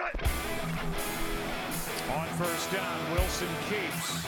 [0.00, 0.06] On
[2.38, 4.24] first down, Wilson keeps.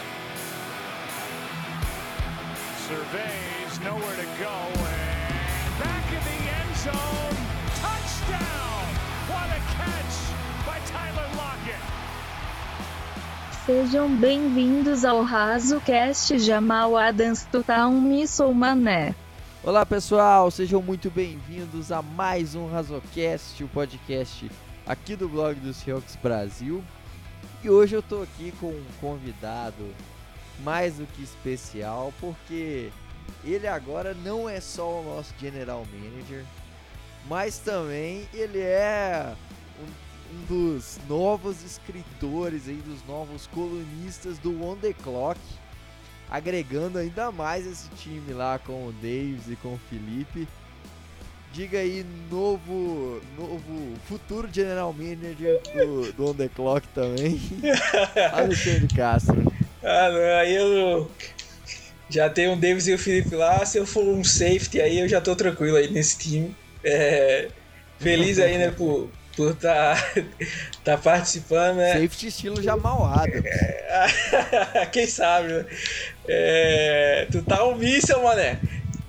[2.89, 7.37] Surveys, nowhere to go, and back in the end zone.
[7.79, 8.83] Touchdown!
[9.29, 10.17] What a catch
[10.67, 11.85] by Tyler Lockett.
[13.65, 19.15] Sejam bem-vindos ao RazoCast Jamal Adams Total Missou Mané.
[19.63, 24.51] Olá pessoal, sejam muito bem-vindos a mais um Razocast, o podcast
[24.91, 26.83] aqui do blog do Seahawks Brasil.
[27.63, 29.87] E hoje eu tô aqui com um convidado
[30.65, 32.91] mais do que especial, porque
[33.45, 36.45] ele agora não é só o nosso general manager,
[37.29, 39.33] mas também ele é
[39.79, 45.41] um, um dos novos escritores aí, dos novos colunistas do On The Clock,
[46.29, 50.49] agregando ainda mais esse time lá com o Davis e com o Felipe.
[51.53, 57.41] Diga aí, novo, novo futuro general manager do, do On The Clock também,
[58.33, 59.53] Alexandre Castro.
[59.83, 61.11] Ah, não, aí eu
[62.09, 63.65] já tenho o Davis e o Felipe lá.
[63.67, 66.55] Se eu for um safety aí, eu já tô tranquilo aí nesse time.
[66.85, 67.49] É,
[67.99, 69.97] feliz aí, né, por por tá,
[70.85, 71.95] tá participando, né?
[71.95, 73.45] Safety estilo Jamal Adams.
[74.93, 75.65] Quem sabe, né?
[76.29, 78.61] É, tu tá um míssel, mané.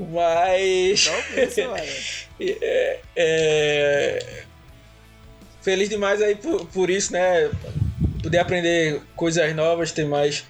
[0.10, 1.10] Mas.
[2.44, 4.44] É, é,
[5.62, 7.52] feliz demais aí por, por isso, né?
[8.24, 10.44] Poder aprender coisas novas, ter mais,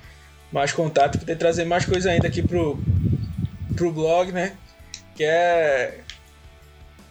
[0.54, 2.82] mais contato, poder trazer mais coisas ainda aqui pro,
[3.76, 4.56] pro blog, né?
[5.16, 6.00] Que é.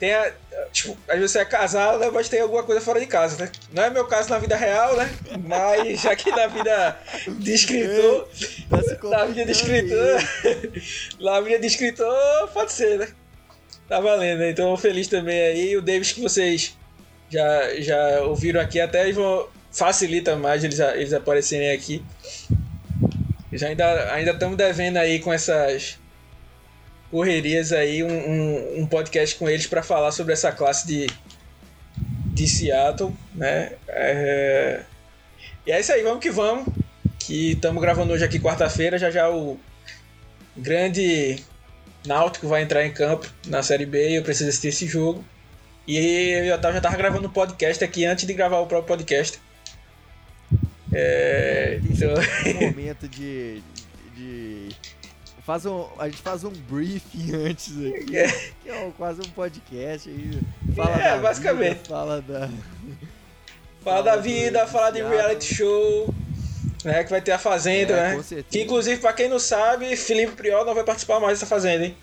[0.01, 0.33] Tem a,
[0.73, 3.53] tipo, às vezes você é casado, né, mas tem alguma coisa fora de casa, né?
[3.71, 5.11] Não é meu caso na vida real, né?
[5.47, 6.99] Mas aqui na vida
[7.29, 8.27] de escritor,
[9.03, 10.23] na vida de escritor,
[11.21, 13.09] na vida de escritor, pode ser, né?
[13.87, 14.51] Tá valendo, né?
[14.51, 15.77] Então feliz também aí.
[15.77, 16.75] O Davis que vocês
[17.29, 22.03] já, já ouviram aqui, até vão, facilita mais eles, eles aparecerem aqui.
[23.53, 25.99] Já ainda ainda estamos devendo aí com essas
[27.11, 31.07] correrias aí um, um, um podcast com eles para falar sobre essa classe de,
[32.33, 33.73] de Seattle, né?
[33.89, 34.81] É...
[35.67, 36.67] E é isso aí, vamos que vamos.
[37.19, 39.59] Que estamos gravando hoje aqui quarta-feira, já já o
[40.57, 41.43] grande
[42.07, 45.25] Náutico vai entrar em campo na Série B, eu preciso assistir esse jogo.
[45.87, 48.97] E eu já tava, já tava gravando um podcast aqui antes de gravar o próprio
[48.97, 49.41] podcast.
[50.93, 52.15] É, então...
[52.15, 53.63] um momento de
[55.51, 58.29] faz um, a gente faz um briefing antes aqui, é.
[58.63, 60.41] que é quase um podcast aí.
[60.77, 61.77] Fala é, basicamente.
[61.79, 62.41] Vida, fala da.
[62.41, 62.53] Fala,
[63.83, 66.15] fala da vida, fala de reality show.
[66.85, 68.45] Né, que vai ter a Fazenda, é, né?
[68.49, 71.97] Que inclusive, pra quem não sabe, Felipe Priol não vai participar mais dessa Fazenda, hein?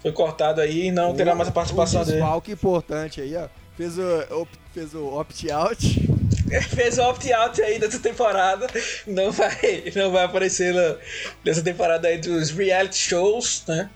[0.00, 2.22] Foi cortado aí não o, terá mais a participação um dele.
[2.44, 3.48] que importante aí, ó.
[3.76, 6.03] Fez o, fez o opt-out.
[6.74, 8.66] fez o opt-out aí dessa temporada.
[9.06, 10.96] Não vai, não vai aparecer na,
[11.44, 13.90] nessa temporada aí dos reality shows, né?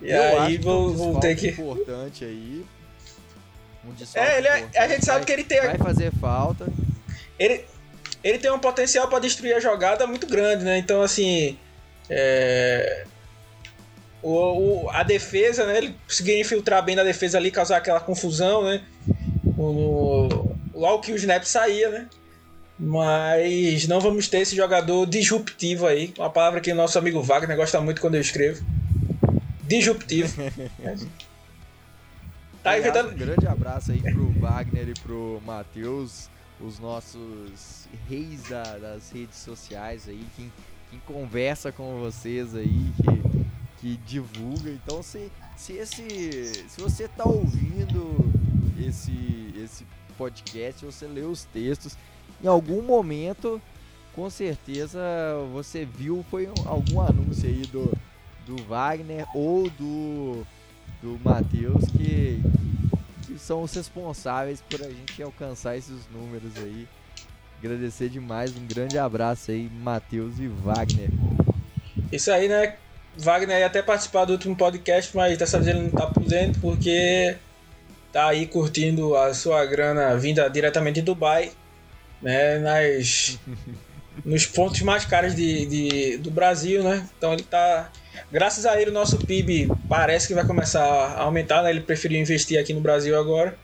[0.00, 1.48] E Eu aí vou, vou ter que.
[1.48, 2.64] importante aí.
[3.84, 5.60] Um é, ele é, a gente sabe vai, que ele tem.
[5.60, 6.66] Vai fazer falta.
[7.38, 7.64] Ele,
[8.22, 10.78] ele tem um potencial para destruir a jogada muito grande, né?
[10.78, 11.58] Então, assim.
[12.08, 13.04] É,
[14.22, 15.78] o, o, a defesa, né?
[15.78, 18.82] Ele conseguiu infiltrar bem na defesa ali, causar aquela confusão, né?
[19.58, 22.08] O, logo que o snap saía, né?
[22.78, 26.12] Mas não vamos ter esse jogador disruptivo aí.
[26.18, 28.64] Uma palavra que o nosso amigo Wagner gosta muito quando eu escrevo.
[29.62, 30.42] Disruptivo.
[32.62, 33.12] tá inventando...
[33.12, 36.28] Um grande abraço aí pro Wagner e pro Matheus,
[36.60, 40.52] os nossos reis da, das redes sociais aí, quem,
[40.90, 43.22] quem conversa com vocês aí, que,
[43.80, 44.70] que divulga.
[44.70, 46.64] Então se, se esse.
[46.68, 48.16] Se você tá ouvindo
[48.78, 49.86] esse, esse
[50.22, 51.96] podcast, você lê os textos,
[52.42, 53.60] em algum momento,
[54.14, 55.00] com certeza
[55.52, 57.92] você viu foi algum anúncio aí do,
[58.46, 60.46] do Wagner ou do,
[61.02, 62.40] do Matheus que,
[63.26, 66.86] que são os responsáveis por a gente alcançar esses números aí.
[67.58, 71.10] Agradecer demais, um grande abraço aí, Matheus e Wagner.
[72.12, 72.76] Isso aí, né?
[73.16, 76.60] Wagner ia até participar do último podcast, mas dessa vez ele não tá por dentro
[76.60, 77.36] porque
[78.12, 81.50] tá aí curtindo a sua grana vinda diretamente de Dubai,
[82.20, 82.58] né?
[82.58, 83.38] Nas,
[84.24, 87.08] nos pontos mais caros de, de, do Brasil, né?
[87.16, 87.90] Então ele tá.
[88.30, 91.70] Graças a ele, o nosso PIB parece que vai começar a aumentar, né?
[91.70, 93.56] Ele preferiu investir aqui no Brasil agora.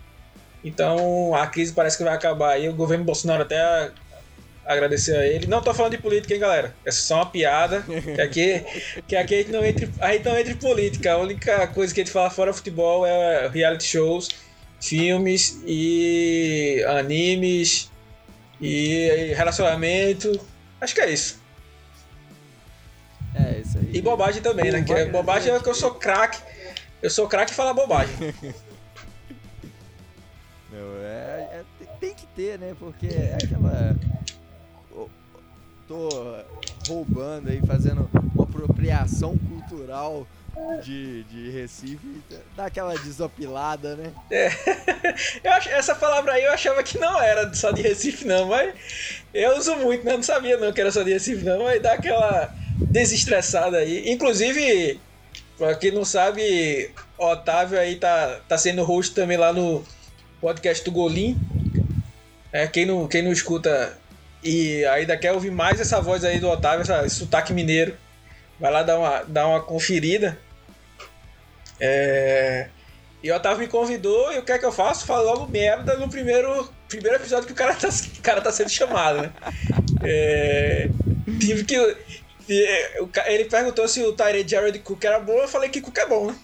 [0.65, 2.69] Então a crise parece que vai acabar aí.
[2.69, 3.91] O governo Bolsonaro até
[4.69, 5.47] agradecer a ele.
[5.47, 6.75] Não tô falando de política, hein, galera?
[6.85, 7.82] É só uma piada.
[8.15, 8.65] Que aqui,
[9.09, 11.12] que aqui a, gente não entra, a gente não entra em política.
[11.12, 14.29] A única coisa que a gente fala fora futebol é reality shows.
[14.81, 17.91] filmes e animes
[18.61, 20.38] e relacionamento.
[20.81, 21.43] Acho que é isso.
[23.35, 23.91] É, isso aí.
[23.94, 24.82] E bobagem também, né?
[24.82, 26.38] Que é, bobagem é que eu sou craque.
[27.03, 28.14] Eu sou craque em falar bobagem.
[30.71, 31.64] Não, é, é,
[32.00, 32.75] tem que ter, né?
[32.79, 33.97] Porque é aquela.
[35.88, 36.08] Tô
[36.87, 40.26] roubando aí, fazendo uma apropriação cultural
[40.82, 42.23] de, de Recife,
[42.56, 44.12] dá aquela desopilada, né?
[44.31, 44.49] É.
[45.43, 48.75] Eu ach, essa palavra aí eu achava que não era só de Recife, não, mas
[49.32, 50.12] eu uso muito, né?
[50.12, 52.55] Não sabia não que era só de Recife, não, mas dá aquela
[52.90, 54.11] desestressada aí.
[54.11, 55.00] Inclusive,
[55.56, 59.85] pra quem não sabe, Otávio aí tá, tá sendo host também lá no
[60.40, 61.38] podcast do Golim.
[62.52, 63.96] É, quem, não, quem não escuta
[64.43, 67.96] e ainda quer ouvir mais essa voz aí do Otávio, esse sotaque mineiro,
[68.58, 70.38] vai lá dar uma, dar uma conferida.
[71.81, 72.69] É...
[73.23, 75.06] E o Otávio me convidou e o que é que eu faço?
[75.06, 77.88] Falo logo merda no primeiro, primeiro episódio que o cara tá,
[78.19, 79.32] o cara tá sendo chamado, né?
[80.02, 80.88] É...
[81.40, 81.96] Tive que.
[83.26, 86.29] Ele perguntou se o Tyree Jared Cook era bom, eu falei que Cook é bom,
[86.29, 86.37] né?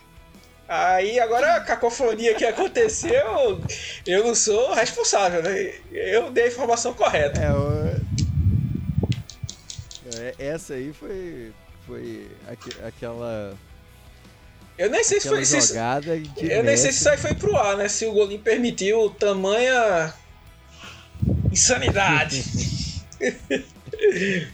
[0.66, 3.60] Aí agora a cacofonia que aconteceu,
[4.06, 5.74] eu não sou responsável, né?
[5.92, 7.38] Eu dei a informação correta.
[7.38, 8.00] É, o...
[10.16, 11.52] É, essa aí foi,
[11.86, 13.56] foi aqu aquela.
[14.76, 15.44] Eu nem sei se foi.
[15.44, 17.88] Se eu nem sei se isso aí foi pro ar, né?
[17.88, 20.14] Se o Golim permitiu tamanha
[21.52, 22.44] insanidade.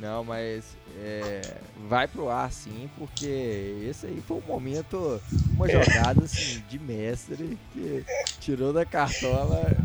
[0.00, 0.64] não, mas
[0.98, 1.40] é,
[1.88, 5.20] vai pro ar sim, porque esse aí foi um momento,
[5.54, 8.04] uma jogada assim, de mestre que
[8.40, 9.76] tirou da cartola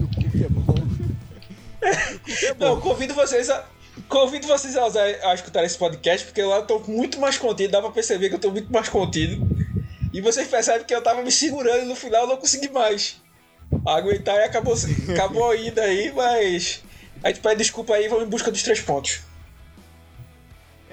[0.00, 0.74] o Cook é bom.
[2.42, 2.64] É bom.
[2.64, 3.64] Não, convido vocês a.
[4.08, 7.70] Convido vocês a, usar, a escutar esse podcast, porque lá eu tô muito mais contido,
[7.70, 9.46] dá pra perceber que eu tô muito mais contido.
[10.12, 13.20] E vocês percebem que eu tava me segurando e no final eu não consegui mais
[13.86, 14.74] aguentar e acabou,
[15.12, 16.82] acabou indo aí, mas.
[17.22, 19.20] A gente pede desculpa aí e vamos em busca dos três pontos.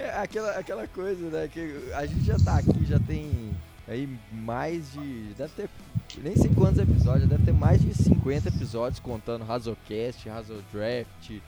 [0.01, 1.47] É aquela, aquela coisa, né?
[1.47, 3.51] Que a gente já tá aqui, já tem
[3.87, 5.33] aí mais de.
[5.37, 5.69] Deve ter.
[6.17, 11.41] Nem sei quantos episódios, deve ter mais de 50 episódios contando Razocast, Razodraft,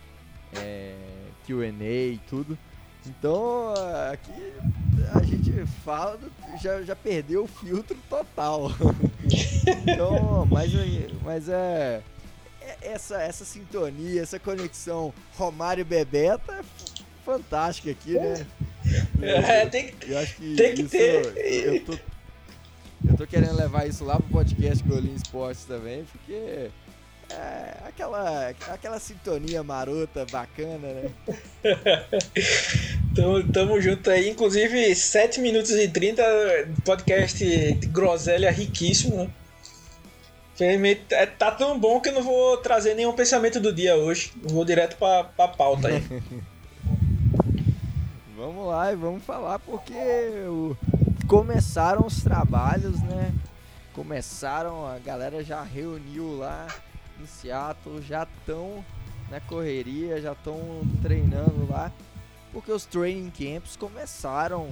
[0.56, 0.96] é,
[1.46, 2.58] QA e tudo.
[3.06, 3.74] Então
[4.12, 4.54] aqui
[5.14, 6.18] a gente fala,
[6.62, 8.72] já, já perdeu o filtro total.
[9.84, 10.72] então, mas,
[11.24, 12.02] mas é,
[12.62, 12.78] é.
[12.82, 16.62] Essa, essa sintonia, essa conexão Romário Bebeto é
[17.24, 18.46] fantástica aqui, né?
[19.22, 21.38] É, tem que, eu acho que tem que isso, ter.
[21.38, 21.94] Eu tô,
[23.10, 26.70] eu tô querendo levar isso lá pro podcast Golim Esportes também, porque
[27.30, 31.10] é aquela, aquela sintonia marota, bacana, né?
[33.16, 34.30] tamo, tamo junto aí.
[34.30, 36.24] Inclusive, 7 minutos e 30
[36.86, 37.44] podcast
[37.74, 39.32] de groselha riquíssimo,
[40.60, 41.00] né?
[41.12, 44.32] É, tá tão bom que eu não vou trazer nenhum pensamento do dia hoje.
[44.44, 46.04] Vou direto pra, pra pauta aí.
[48.46, 49.94] Vamos lá e vamos falar porque
[50.50, 50.76] o...
[51.30, 53.34] começaram os trabalhos, né?
[53.94, 56.68] Começaram, a galera já reuniu lá
[57.22, 58.84] em Seattle, já estão
[59.32, 60.60] na correria, já estão
[61.02, 61.90] treinando lá,
[62.52, 64.68] porque os training camps começaram.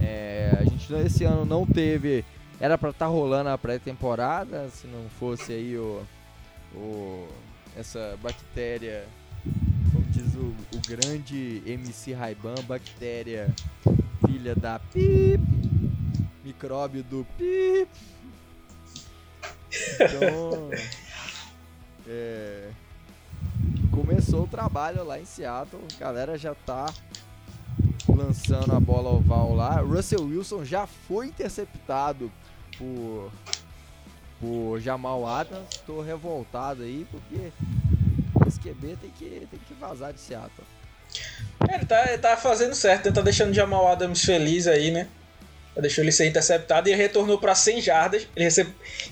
[0.00, 2.24] É, a gente esse ano não teve,
[2.58, 6.02] era para estar tá rolando a pré-temporada, se não fosse aí o,
[6.74, 7.28] o
[7.76, 9.04] essa bactéria
[10.10, 13.52] diz o, o grande MC Raiban, bactéria
[14.26, 15.42] filha da pip,
[16.44, 17.88] micróbio do pip.
[19.94, 20.70] Então,
[22.06, 22.70] é,
[23.90, 26.92] começou o trabalho lá em Seattle, a galera já tá
[28.08, 29.80] lançando a bola oval lá.
[29.80, 32.30] Russell Wilson já foi interceptado
[32.78, 33.30] por,
[34.40, 35.68] por Jamal Adams.
[35.86, 37.52] Tô revoltado aí porque
[38.62, 40.66] QB tem que, tem que vazar de Seattle.
[41.68, 44.90] É, ele tá, ele tá fazendo certo, ele tá deixando o Jamal Adams feliz aí,
[44.90, 45.08] né?
[45.76, 48.28] Deixou ele ser interceptado e retornou para 100 jardas.
[48.36, 48.48] Ele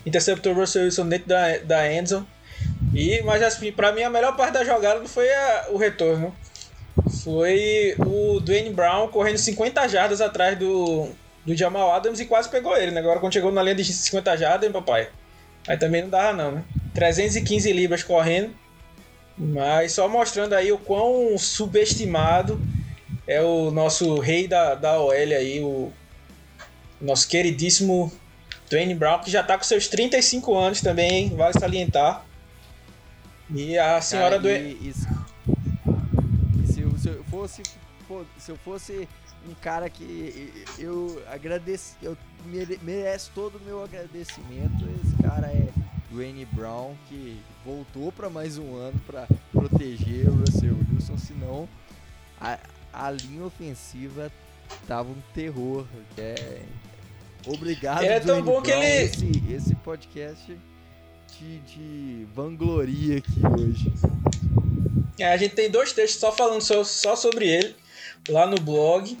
[0.05, 2.27] interceptou o Russell Wilson dentro da, da endzone.
[2.93, 6.35] E, mas assim, pra mim a melhor parte da jogada não foi a, o retorno.
[7.23, 11.09] Foi o Dwayne Brown correndo 50 jardas atrás do,
[11.43, 12.99] do Jamal Adams e quase pegou ele, né?
[12.99, 15.09] Agora quando chegou na linha de 50 jardas, hein, papai?
[15.67, 16.63] Aí também não dava não, né?
[16.93, 18.53] 315 libras correndo.
[19.41, 22.61] Mas só mostrando aí o quão subestimado
[23.25, 25.91] é o nosso rei da, da OL aí, o
[27.01, 28.11] nosso queridíssimo
[28.69, 31.35] Dwayne Brown, que já tá com seus 35 anos também, hein?
[31.35, 32.23] vale salientar.
[33.49, 34.47] E a senhora do.
[34.47, 35.07] E, e, se,
[37.01, 37.63] se, eu fosse,
[38.37, 39.09] se eu fosse
[39.49, 44.87] um cara que eu agradeço, eu mere, merece todo o meu agradecimento.
[45.03, 45.67] Esse cara é
[46.11, 51.69] Dwayne Brown, que voltou para mais um ano para proteger o Russell Wilson, senão
[52.39, 52.59] a,
[52.91, 54.29] a linha ofensiva
[54.85, 55.85] tava um terror.
[56.17, 56.59] É,
[57.47, 60.57] obrigado, é tão bom Brown, que ele esse, esse podcast
[61.39, 63.93] de, de vangloria aqui hoje.
[65.17, 67.75] É, a gente tem dois textos só falando só, só sobre ele
[68.27, 69.17] lá no blog.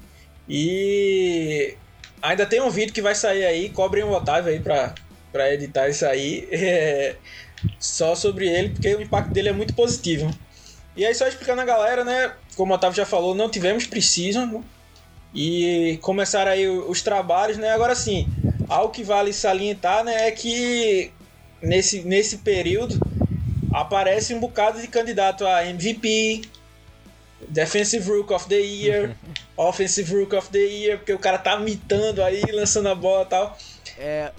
[0.49, 1.75] E
[2.21, 4.93] ainda tem um vídeo que vai sair aí, cobrem o Otávio aí pra,
[5.31, 6.47] pra editar isso aí.
[6.51, 7.15] É,
[7.79, 10.31] só sobre ele, porque o impacto dele é muito positivo.
[10.95, 12.33] E aí, só explicando a galera, né?
[12.55, 14.47] Como o Otávio já falou, não tivemos Precision.
[14.47, 14.63] Né?
[15.33, 17.69] E começaram aí os trabalhos, né?
[17.71, 18.27] Agora sim,
[18.67, 20.27] algo que vale salientar, né?
[20.27, 21.11] É que
[21.61, 23.01] nesse, nesse período
[23.71, 26.41] aparece um bocado de candidato a MVP,
[27.47, 29.15] Defensive Rook of the Year,
[29.55, 33.29] Offensive Rook of the Year, porque o cara tá mitando aí, lançando a bola e
[33.29, 33.57] tal.
[34.03, 34.31] É,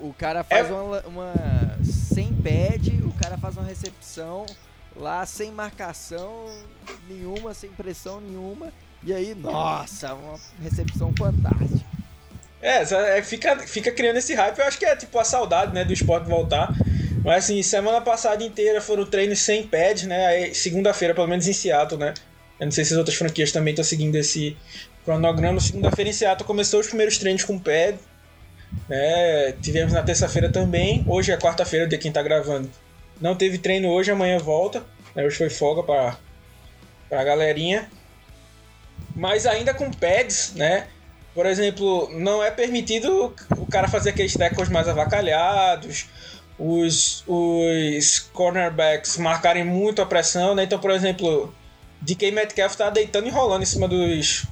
[0.00, 0.72] o, o cara faz é...
[0.72, 1.32] uma, uma.
[1.84, 4.44] Sem pad, o cara faz uma recepção
[4.96, 6.46] lá sem marcação
[7.08, 8.72] nenhuma, sem pressão nenhuma.
[9.04, 11.84] E aí, nossa, uma recepção fantástica.
[12.60, 12.82] É,
[13.18, 14.58] é, fica, fica criando esse hype.
[14.58, 16.74] Eu acho que é tipo a saudade né, do esporte voltar.
[17.22, 20.52] Mas assim, semana passada inteira foram treinos sem pad, né?
[20.52, 22.14] Segunda-feira, pelo menos em Seattle, né?
[22.58, 24.56] Eu não sei se as outras franquias também estão seguindo esse
[25.04, 25.60] cronograma.
[25.60, 27.98] Segunda-feira em Seattle começou os primeiros treinos com pad.
[28.88, 29.52] Né?
[29.60, 31.04] Tivemos na terça-feira também.
[31.06, 32.70] Hoje é quarta-feira, dia quem está gravando.
[33.20, 34.82] Não teve treino hoje, amanhã volta.
[35.14, 35.24] Né?
[35.24, 36.16] Hoje foi folga para
[37.10, 37.88] a galerinha.
[39.14, 40.86] Mas ainda com pads, né?
[41.34, 46.06] Por exemplo, não é permitido o cara fazer aqueles tackles mais avacalhados,
[46.58, 50.62] os, os cornerbacks marcarem muito a pressão, né?
[50.62, 51.52] Então, por exemplo,
[52.00, 54.46] DK Metcalf tá deitando e rolando em cima dos,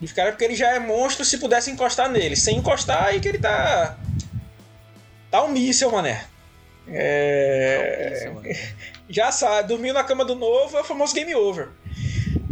[0.00, 2.36] dos caras, porque ele já é monstro se pudesse encostar nele.
[2.36, 3.98] Sem encostar, aí que ele tá.
[5.30, 6.24] Tá um míssel, mané.
[6.90, 8.32] É.
[9.10, 11.68] já sabe, dormiu na cama do novo é o famoso game over.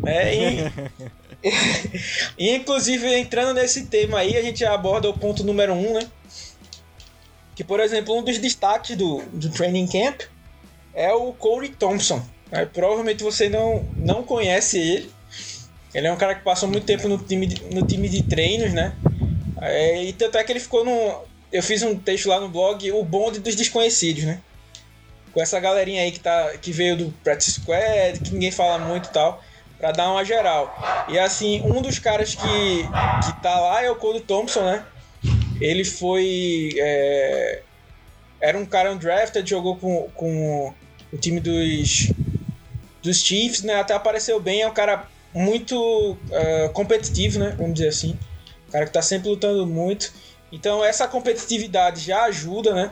[0.04, 0.72] É, e...
[2.38, 6.08] inclusive, entrando nesse tema aí, a gente aborda o ponto número um, né?
[7.54, 10.22] Que, por exemplo, um dos destaques do, do training camp
[10.94, 12.22] é o Corey Thompson.
[12.72, 15.10] Provavelmente você não, não conhece ele.
[15.96, 18.74] Ele é um cara que passou muito tempo no time de, no time de treinos,
[18.74, 18.92] né?
[19.62, 21.24] É, e tanto é que ele ficou no.
[21.50, 24.38] Eu fiz um texto lá no blog, o bonde dos desconhecidos, né?
[25.32, 29.08] Com essa galerinha aí que, tá, que veio do Practice Squad, que ninguém fala muito
[29.08, 29.42] e tal,
[29.78, 31.06] pra dar uma geral.
[31.08, 32.82] E assim, um dos caras que,
[33.24, 34.84] que tá lá é o Cole Thompson, né?
[35.58, 36.74] Ele foi.
[36.76, 37.62] É,
[38.38, 40.74] era um cara undrafted, jogou com, com
[41.10, 42.12] o time dos
[43.02, 43.76] dos Chiefs, né?
[43.76, 47.54] Até apareceu bem, é um cara muito uh, competitivo, né?
[47.58, 48.18] Vamos dizer assim.
[48.68, 50.10] Um cara que tá sempre lutando muito.
[50.50, 52.90] Então essa competitividade já ajuda, né?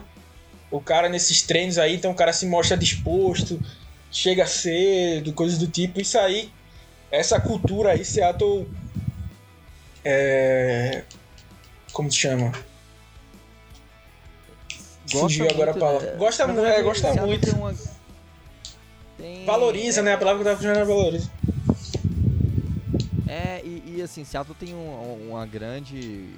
[0.69, 3.59] O cara nesses treinos aí, então o cara se mostra disposto,
[4.11, 5.99] chega cedo, coisas do tipo.
[5.99, 6.51] Isso aí,
[7.11, 8.67] essa cultura aí, Seattle.
[10.03, 11.01] É.
[11.91, 12.51] Como se chama?
[15.11, 16.15] Gosta Fugiu agora a palavra.
[16.15, 17.55] Gosta, muito, é, gosta muito.
[17.55, 17.73] Uma
[19.17, 20.13] tem, valoriza, é, né?
[20.13, 21.31] A palavra que eu tava funcionando é valoriza.
[23.35, 26.29] É, e, e assim, Seattle tem um, uma grande.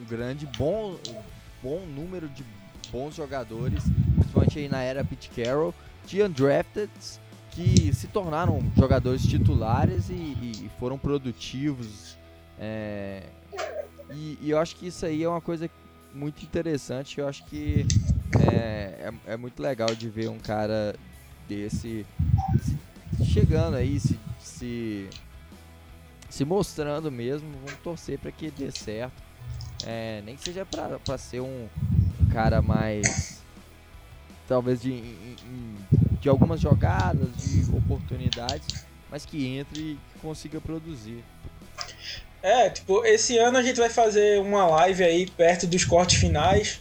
[0.00, 0.96] Um grande bom,
[1.60, 2.44] bom número de
[2.92, 3.82] bons jogadores,
[4.14, 5.74] principalmente aí na era Pete Carroll,
[6.06, 6.90] de undrafted
[7.50, 12.16] que se tornaram jogadores titulares e, e foram produtivos.
[12.58, 13.24] É,
[14.12, 15.68] e, e, eu acho que isso aí é uma coisa
[16.14, 17.18] muito interessante.
[17.18, 17.84] Eu acho que
[18.52, 20.94] é, é, é muito legal de ver um cara
[21.48, 22.06] desse
[23.16, 25.08] se chegando aí, se, se,
[26.30, 27.50] se mostrando mesmo.
[27.64, 29.22] Vamos torcer para que dê certo.
[29.84, 31.68] É, nem que seja para ser um,
[32.20, 33.40] um, cara mais.
[34.48, 35.14] Talvez de,
[36.20, 41.22] de algumas jogadas, de oportunidades, mas que entre e consiga produzir.
[42.42, 46.80] É, tipo, esse ano a gente vai fazer uma live aí perto dos cortes finais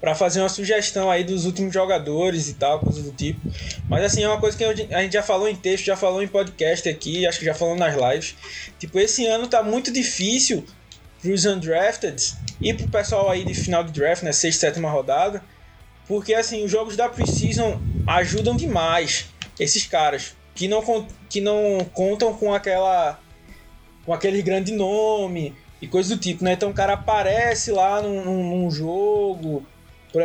[0.00, 3.40] para fazer uma sugestão aí dos últimos jogadores e tal, coisa do tipo.
[3.88, 6.28] Mas assim, é uma coisa que a gente já falou em texto, já falou em
[6.28, 8.34] podcast aqui, acho que já falou nas lives.
[8.78, 10.64] Tipo, esse ano tá muito difícil
[11.20, 15.42] pros undrafted e pro pessoal aí de final de draft, né, sexta, sétima rodada,
[16.08, 19.26] porque assim, os jogos da Precision ajudam demais
[19.58, 23.20] esses caras que não, que não contam com aquela
[24.04, 26.54] com aquele grande nome e coisa do tipo, né?
[26.54, 29.64] Então o cara aparece lá num, num jogo,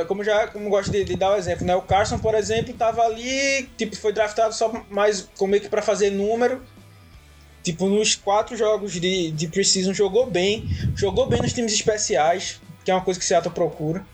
[0.08, 1.76] como já como gosto de, de, dar o exemplo, né?
[1.76, 5.82] O Carson, por exemplo, estava ali, tipo, foi draftado só mais como meio que para
[5.82, 6.62] fazer número.
[7.64, 10.66] tipo, nos quatro jogos de, de Precision jogou bem.
[10.96, 14.06] Jogou bem nos times especiais, que é uma coisa que Seattle procura.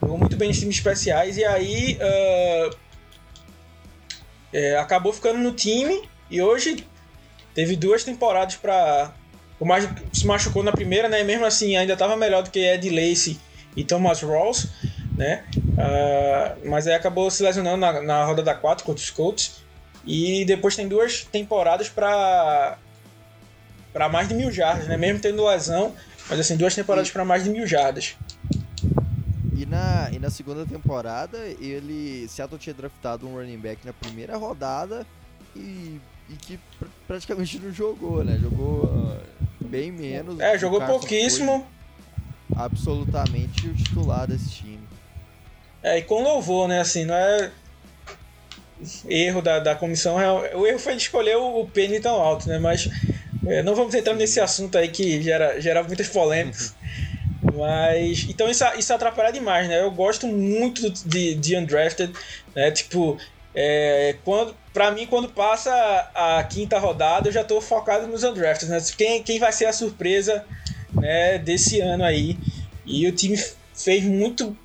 [0.00, 1.36] Jogou muito bem nos times especiais.
[1.36, 2.76] E aí uh,
[4.52, 6.08] é, acabou ficando no time.
[6.30, 6.86] E hoje
[7.54, 9.12] teve duas temporadas para
[9.62, 11.22] o mais se machucou na primeira, né?
[11.22, 13.38] Mesmo assim, ainda estava melhor do que Ed Lacey
[13.76, 14.66] e Thomas Rawls,
[15.16, 15.44] né?
[15.56, 19.62] Uh, mas aí acabou se lesionando na, na roda da 4 contra os Colts.
[20.04, 22.76] E depois tem duas temporadas para
[23.92, 24.96] para mais de mil jardas, né?
[24.96, 25.94] Mesmo tendo lesão,
[26.28, 28.16] mas assim, duas temporadas para mais de mil jardas.
[29.54, 32.26] E na, e na segunda temporada, ele.
[32.28, 35.06] Seattle tinha draftado um running back na primeira rodada
[35.54, 38.38] e, e que pr praticamente não jogou, né?
[38.40, 39.20] Jogou uh,
[39.60, 40.40] bem menos.
[40.40, 41.66] É, jogou pouquíssimo.
[42.56, 44.81] Absolutamente o titular desse time.
[45.82, 46.80] É, e com louvor, né?
[46.80, 47.50] Assim, não é
[49.08, 50.16] erro da, da comissão.
[50.54, 52.58] O erro foi de escolher o, o Penny tão alto, né?
[52.58, 52.88] Mas
[53.46, 56.74] é, não vamos entrar nesse assunto aí que gera, gera muitas polêmicas.
[57.54, 58.26] Mas.
[58.28, 59.80] Então isso, isso atrapalha demais, né?
[59.80, 62.12] Eu gosto muito de, de Undrafted,
[62.54, 62.70] né?
[62.70, 63.18] Tipo,
[63.54, 65.72] é, quando, pra mim, quando passa
[66.14, 68.78] a quinta rodada, eu já tô focado nos Undrafted, né?
[68.96, 70.44] Quem, quem vai ser a surpresa
[70.94, 72.38] né, desse ano aí.
[72.86, 73.36] E o time
[73.74, 74.56] fez muito.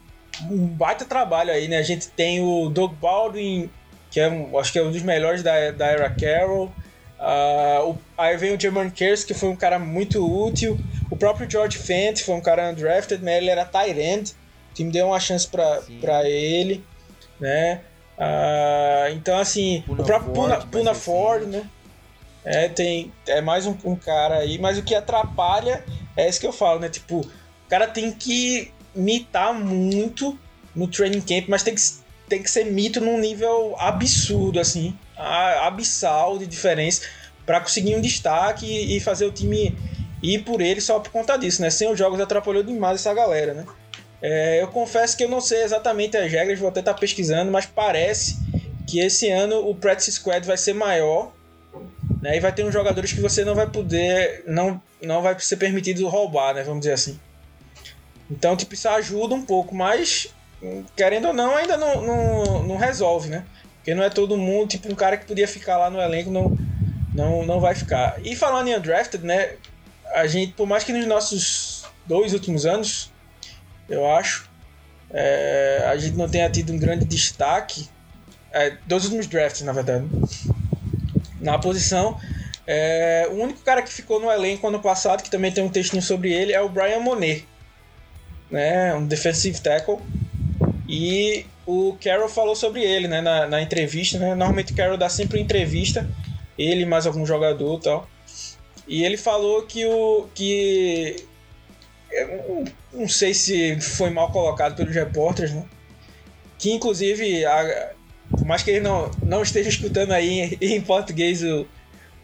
[0.49, 1.77] Um baita trabalho aí, né?
[1.77, 3.69] A gente tem o Doug Baldwin,
[4.11, 6.71] que é um, acho que é um dos melhores da, da era Carroll.
[7.19, 10.79] Uh, o, aí vem o German Kers, que foi um cara muito útil.
[11.09, 13.37] O próprio George Fent foi um cara undrafted, né?
[13.37, 14.31] Ele era tight end.
[14.71, 16.83] O time deu uma chance para ele,
[17.39, 17.81] né?
[18.17, 21.63] Uh, então, assim, Puna o próprio Ford, Puna, Puna Ford, né?
[22.43, 25.83] É, tem, é mais um, um, cara aí, mas o que atrapalha
[26.15, 26.87] é isso que eu falo, né?
[26.87, 30.37] Tipo, o cara tem que mitar muito
[30.75, 31.81] no training camp, mas tem que,
[32.27, 37.01] tem que ser mito num nível absurdo, assim abissal de diferença
[37.45, 39.75] para conseguir um destaque e fazer o time
[40.21, 41.69] ir por ele só por conta disso, né?
[41.69, 43.65] Sem os jogos atrapalhou demais essa galera, né?
[44.21, 47.51] É, eu confesso que eu não sei exatamente as regras, vou até estar tá pesquisando,
[47.51, 48.37] mas parece
[48.87, 51.31] que esse ano o practice squad vai ser maior,
[52.21, 52.35] né?
[52.35, 56.07] E vai ter uns jogadores que você não vai poder, não, não vai ser permitido
[56.07, 56.63] roubar, né?
[56.63, 57.19] Vamos dizer assim.
[58.29, 60.33] Então, tipo, isso ajuda um pouco, mas
[60.95, 63.45] querendo ou não, ainda não, não, não resolve, né?
[63.77, 66.57] Porque não é todo mundo, tipo, um cara que podia ficar lá no elenco não,
[67.13, 68.19] não, não vai ficar.
[68.23, 69.55] E falando em undrafted, né?
[70.13, 73.11] A gente, por mais que nos nossos dois últimos anos,
[73.87, 74.49] eu acho,
[75.09, 77.87] é, a gente não tenha tido um grande destaque,
[78.51, 80.05] é, dois últimos drafts, na verdade,
[81.39, 82.19] na posição.
[82.65, 86.01] É, o único cara que ficou no elenco ano passado, que também tem um textinho
[86.01, 87.45] sobre ele, é o Brian Monet,
[88.49, 88.93] né?
[88.93, 89.97] Um defensive tackle.
[90.87, 94.29] E o Carroll falou sobre ele, né, na, na entrevista, né?
[94.29, 96.09] Normalmente o Carroll dá sempre entrevista,
[96.57, 98.09] ele mais algum jogador e tal.
[98.87, 101.27] E ele falou que o que
[102.09, 105.65] eu não sei se foi mal colocado pelos repórteres, né?
[106.57, 107.91] Que inclusive, a,
[108.31, 111.67] por mais que ele não, não esteja escutando aí em, em português o,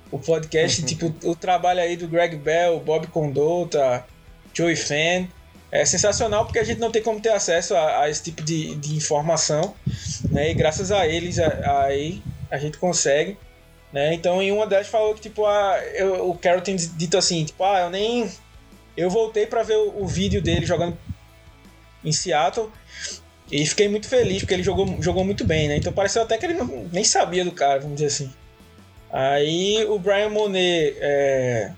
[0.09, 0.87] o podcast, uhum.
[0.87, 4.05] tipo, o trabalho aí do Greg Bell, Bob Condota,
[4.53, 5.27] Joey Fan,
[5.73, 8.75] é sensacional porque a gente não tem como ter acesso a, a esse tipo de,
[8.75, 9.73] de informação,
[10.29, 10.51] né?
[10.51, 13.35] E graças a eles aí a, a, gente consegue,
[13.91, 14.13] né?
[14.13, 17.63] Então em uma delas falou que tipo a, eu, o Carol tem dito assim, tipo,
[17.63, 18.29] ah, eu nem
[18.95, 20.95] eu voltei para ver o, o, vídeo dele jogando
[22.05, 22.69] em Seattle
[23.51, 25.77] e fiquei muito feliz porque ele jogou, jogou muito bem, né?
[25.77, 28.31] Então pareceu até que ele não, nem sabia do cara, vamos dizer assim.
[29.11, 31.71] Aí o Brian Monet é,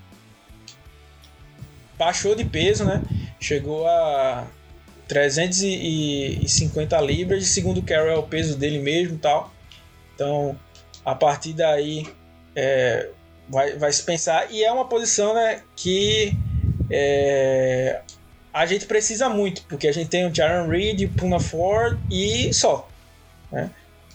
[1.96, 3.02] baixou de peso, né?
[3.40, 4.46] Chegou a
[5.08, 9.52] 350 libras, e segundo o Carroll é o peso dele mesmo tal.
[10.14, 10.58] Então,
[11.04, 12.06] a partir daí
[12.54, 13.10] é,
[13.48, 14.50] vai, vai se pensar.
[14.50, 16.32] E é uma posição né, que
[16.90, 18.00] é,
[18.52, 22.52] a gente precisa muito, porque a gente tem o Jaron Reed, o Puna Ford e
[22.52, 22.88] só.
[23.52, 23.70] Né?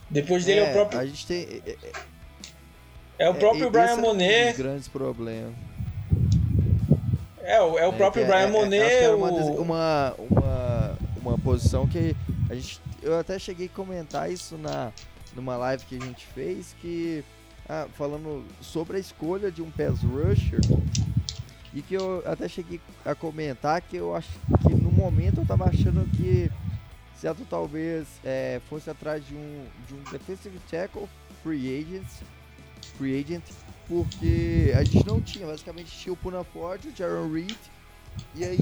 [0.09, 0.99] Depois dele é, é, o próprio.
[0.99, 1.61] A gente tem.
[1.65, 1.75] É,
[3.19, 4.49] é o próprio Brian Monet.
[4.49, 5.53] É um grandes problemas.
[7.51, 8.93] É, é o é, próprio é, Brian é, Monet.
[8.93, 9.17] É, o...
[9.17, 12.15] uma, uma, uma, uma posição que
[12.49, 12.81] a gente.
[13.03, 14.93] Eu até cheguei a comentar isso na,
[15.35, 17.23] numa live que a gente fez, que.
[17.67, 20.61] Ah, falando sobre a escolha de um pass rusher.
[21.73, 24.29] E que eu até cheguei a comentar que eu acho
[24.61, 26.51] que no momento eu tava achando que
[27.15, 31.07] Seattle talvez é, fosse atrás de um, de um defensive tackle
[31.41, 32.07] free agent,
[32.97, 33.43] free agent
[33.91, 37.57] porque a gente não tinha, basicamente tinha o Puna Ford, o Jaron Reed,
[38.33, 38.57] e aí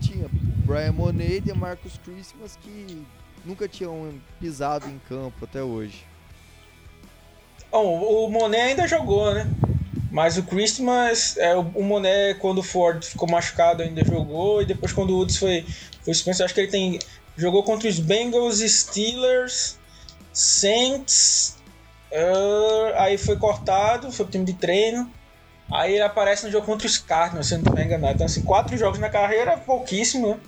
[0.00, 0.26] tinha
[0.64, 3.04] Brian Monet e Marcus Christmas que
[3.44, 6.06] nunca tinham pisado em campo até hoje.
[7.70, 9.46] Bom, o Monet ainda jogou, né?
[10.10, 14.62] Mas o Christmas, é, o Moné, quando o Ford ficou machucado, ainda jogou.
[14.62, 15.66] E depois, quando o Woods foi,
[16.02, 16.98] foi suspenso, acho que ele tem.
[17.36, 19.76] Jogou contra os Bengals, Steelers,
[20.32, 21.56] Saints.
[22.14, 25.10] Uh, aí foi cortado, foi pro time de treino.
[25.72, 28.14] Aí ele aparece no jogo contra os Cardinals, se eu não estiver enganado.
[28.14, 30.40] Então, assim, quatro jogos na carreira, pouquíssimo, né?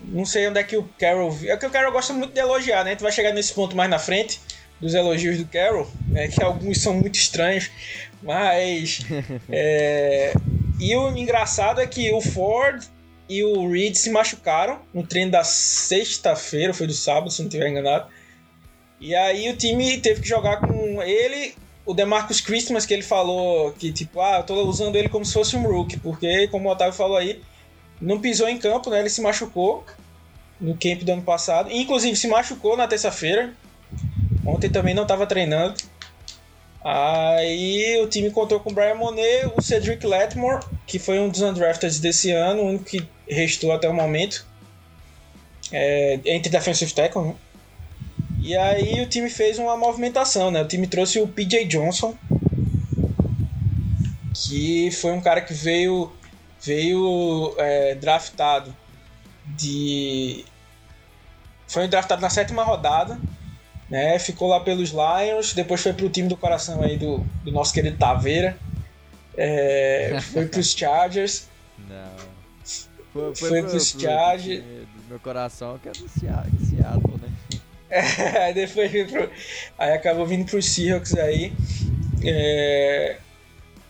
[0.00, 1.36] Não sei onde é que o Carroll.
[1.44, 2.90] É que o Carroll gosta muito de elogiar, né?
[2.90, 4.40] A gente vai chegar nesse ponto mais na frente
[4.80, 6.28] dos elogios do Carroll, né?
[6.28, 7.70] Que alguns são muito estranhos.
[8.22, 9.00] Mas.
[9.50, 10.34] é...
[10.78, 12.84] E o engraçado é que o Ford
[13.28, 17.68] e o Reed se machucaram no treino da sexta-feira, foi do sábado, se não estiver
[17.68, 18.06] enganado.
[19.00, 21.54] E aí o time teve que jogar com ele,
[21.84, 25.32] o DeMarcus Christmas, que ele falou que, tipo, ah, eu tô usando ele como se
[25.32, 27.40] fosse um rookie, porque, como o Otávio falou aí,
[28.00, 29.00] não pisou em campo, né?
[29.00, 29.84] Ele se machucou
[30.60, 31.70] no camp do ano passado.
[31.70, 33.52] Inclusive, se machucou na terça-feira.
[34.44, 35.74] Ontem também não estava treinando.
[36.82, 41.42] Aí o time contou com o Brian Monet, o Cedric Letmore, que foi um dos
[41.42, 44.46] undrafted desse ano, o único que restou até o momento.
[45.72, 47.34] É, entre defensive tackle, né?
[48.46, 50.62] E aí o time fez uma movimentação, né?
[50.62, 52.16] O time trouxe o PJ Johnson,
[54.32, 56.12] que foi um cara que veio
[56.62, 58.74] veio é, draftado
[59.44, 60.44] de
[61.66, 63.18] foi draftado na sétima rodada
[63.88, 64.18] né?
[64.18, 67.96] Ficou lá pelos Lions, depois foi pro time do coração aí do, do nosso querido
[67.96, 68.56] Taveira.
[69.36, 71.48] É, foi pros Chargers.
[71.88, 72.36] Não.
[73.12, 74.64] Foi, foi, foi pro, pros pro, Chargers.
[74.64, 77.25] Do meu coração, que é do Seattle, né?
[78.54, 79.30] Depois pro,
[79.78, 81.52] aí acabou vindo pros Seahawks aí.
[82.24, 83.16] É,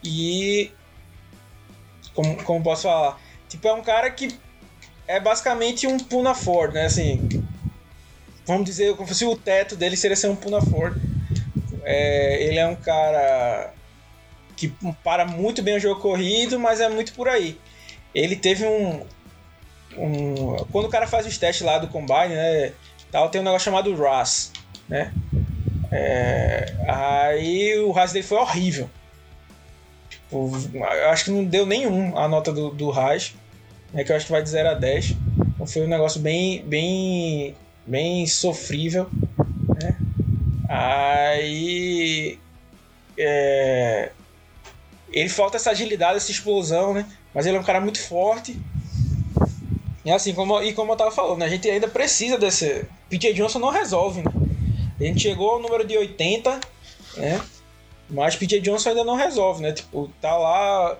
[0.04, 0.70] e.
[2.14, 3.20] Como, como posso falar?
[3.48, 4.34] Tipo, é um cara que
[5.06, 6.86] é basicamente um Puna Ford, né?
[6.86, 7.28] Assim,
[8.46, 10.96] vamos dizer, como se o teto dele seria ser um Puna Ford.
[11.84, 13.72] É, ele é um cara
[14.56, 14.72] que
[15.04, 17.58] para muito bem o jogo corrido, mas é muito por aí.
[18.14, 19.06] Ele teve um,
[19.96, 22.72] um quando o cara faz os testes lá do combine, né,
[23.10, 24.52] tal, tem um negócio chamado RAS,
[24.88, 25.12] né?
[25.90, 28.90] É, aí o RAS dele foi horrível.
[30.08, 33.34] Tipo, eu acho que não deu nenhum a nota do, do RAS,
[33.92, 35.16] né, que eu acho que vai de 0 a 10.
[35.54, 37.54] Então foi um negócio bem, bem
[37.86, 39.08] bem sofrível,
[39.80, 39.96] né?
[40.68, 42.38] Aí
[43.16, 44.10] é,
[45.12, 47.06] ele falta essa agilidade, essa explosão, né?
[47.32, 48.60] Mas ele é um cara muito forte.
[50.06, 51.46] E assim, como, e como eu tava falando, né?
[51.46, 52.86] a gente ainda precisa desse.
[53.10, 54.30] PJ Johnson não resolve, né?
[54.98, 56.60] A gente chegou ao número de 80,
[57.18, 57.42] né?
[58.08, 59.72] Mas PJ Johnson ainda não resolve, né?
[59.72, 60.96] Tipo, tá lá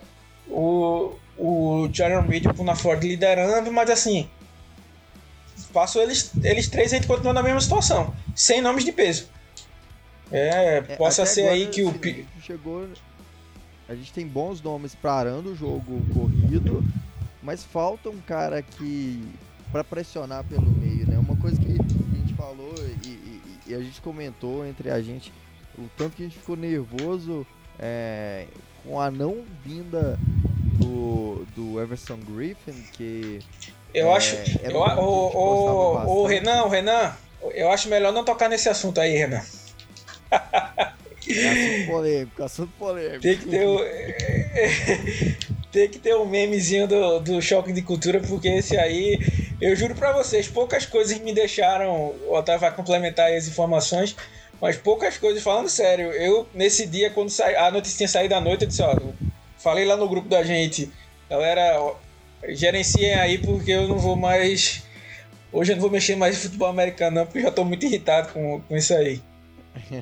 [0.49, 4.29] o, o Jaron Reed na Ford liderando, mas assim,
[5.73, 8.15] Passou eles, eles três, a gente continua na mesma situação.
[8.35, 9.29] Sem nomes de peso.
[10.33, 11.95] É, é possa ser aí que o.
[12.43, 12.89] Chegou.
[13.89, 16.83] A gente tem bons nomes parando o jogo corrido,
[17.47, 19.23] mas falta um cara que.
[19.71, 21.17] para pressionar pelo meio, né?
[21.17, 25.33] Uma coisa que a gente falou e, e, e, a gente comentou entre a gente,
[25.79, 27.47] o tanto que a gente ficou nervoso
[27.79, 28.49] é,
[28.83, 30.19] com a não vinda
[30.75, 33.39] do, do Everson Griffin, que
[33.95, 34.35] eu é, acho.
[34.35, 37.15] É eu, o, o, o Renan, o Renan,
[37.55, 39.43] eu acho melhor não tocar nesse assunto aí, Renan.
[40.33, 43.23] assunto polêmico, assunto polêmico.
[43.23, 43.79] Tem que ter o.
[45.77, 49.21] tem que ter um memezinho do, do choque de cultura, porque esse aí,
[49.61, 52.15] eu juro pra vocês, poucas coisas me deixaram.
[52.27, 54.17] O Otávio vai complementar as informações,
[54.59, 57.47] mas poucas coisas, falando sério, eu nesse dia, quando sa...
[57.67, 58.99] a notícia tinha saído à noite, eu disse: ó,
[59.59, 60.91] falei lá no grupo da gente,
[61.29, 61.95] galera,
[62.49, 64.83] gerenciem aí porque eu não vou mais.
[65.53, 67.85] Hoje eu não vou mexer mais em futebol americano, não, porque eu já estou muito
[67.85, 69.21] irritado com, com isso aí.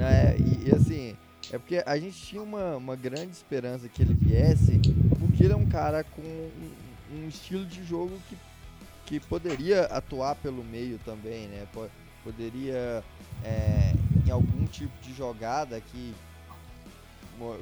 [0.00, 1.16] é, e, e, assim,
[1.52, 4.78] é porque a gente tinha uma, uma grande esperança que ele viesse,
[5.18, 6.70] porque ele é um cara com um,
[7.12, 8.36] um estilo de jogo que,
[9.06, 11.66] que poderia atuar pelo meio também, né?
[12.22, 13.02] Poderia,
[13.42, 13.94] é,
[14.26, 16.14] em algum tipo de jogada que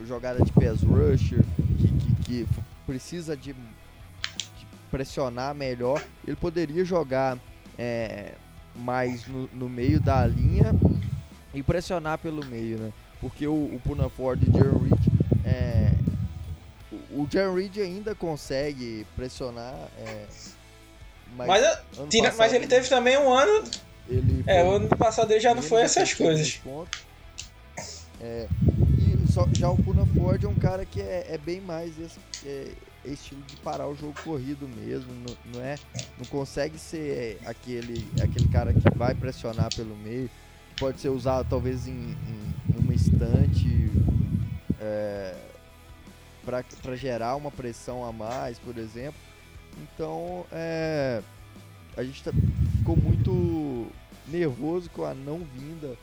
[0.06, 1.44] jogada de pass rusher,
[1.78, 2.48] que, que, que
[2.86, 7.38] precisa de, de, pressionar melhor, ele poderia jogar
[7.78, 8.32] é,
[8.74, 10.74] mais no, no, meio da linha
[11.52, 12.92] e pressionar pelo meio, né?
[13.20, 15.00] Porque o, o Puna Ford e o Jaron Reed,
[15.44, 15.92] é,
[16.92, 19.74] o, o Jaron Reed ainda consegue pressionar.
[19.98, 20.26] É,
[21.36, 23.68] mas, mas, tira, mas ele teve também um ano.
[24.08, 26.60] Ele é, o ano passado ele já não foi essas coisas.
[28.20, 28.46] É,
[29.36, 32.72] só, já o Puna Ford é um cara que é, é bem mais esse é,
[33.04, 35.76] estilo de parar o jogo corrido mesmo, não, não, é,
[36.16, 40.30] não consegue ser aquele, aquele cara que vai pressionar pelo meio,
[40.70, 43.90] que pode ser usado talvez em, em uma instante
[44.80, 45.34] é,
[46.44, 49.20] para gerar uma pressão a mais, por exemplo.
[49.82, 51.22] Então, é,
[51.96, 52.32] a gente tá,
[52.78, 53.86] ficou muito
[54.26, 55.96] nervoso com a não vinda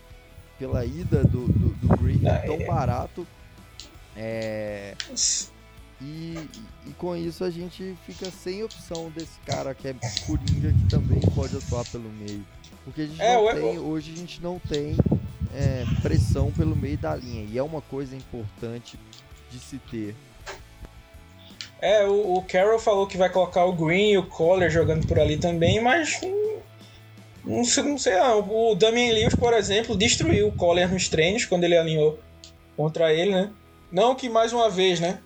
[0.60, 2.65] pela ida do, do, do Green ah, tão é.
[2.65, 3.27] barato.
[4.15, 4.93] É,
[5.99, 6.38] e,
[6.86, 9.95] e, com isso a gente fica sem opção desse cara que é
[10.27, 12.45] Coringa que também pode atuar pelo meio.
[12.84, 14.95] Porque a gente é, não tem, hoje a gente não tem
[15.53, 17.47] é, pressão pelo meio da linha.
[17.49, 18.97] E é uma coisa importante
[19.51, 20.15] de se ter.
[21.79, 25.19] É, o, o Carroll falou que vai colocar o Green e o Collar jogando por
[25.19, 26.21] ali também, mas
[27.43, 28.39] não sei, não sei não.
[28.39, 32.17] O Damian Lewis, por exemplo, destruiu o Collar nos treinos quando ele alinhou
[32.77, 33.51] contra ele, né?
[33.91, 35.19] Não que mais uma vez, né?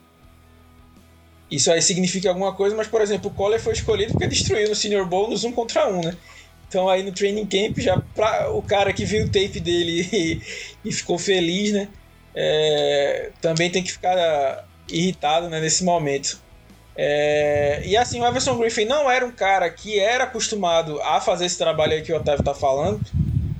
[1.49, 4.75] Isso aí significa alguma coisa, mas por exemplo, o Collar foi escolhido porque destruiu no
[4.75, 6.17] Senior Bowl nos 1 contra 1, né?
[6.67, 10.41] Então aí no training camp, já pra, o cara que viu o tape dele e,
[10.83, 11.87] e ficou feliz, né?
[12.35, 16.39] É, também tem que ficar irritado né, nesse momento.
[16.95, 21.45] É, e assim, o Everson Griffin não era um cara que era acostumado a fazer
[21.45, 23.01] esse trabalho aí que o Otávio tá falando,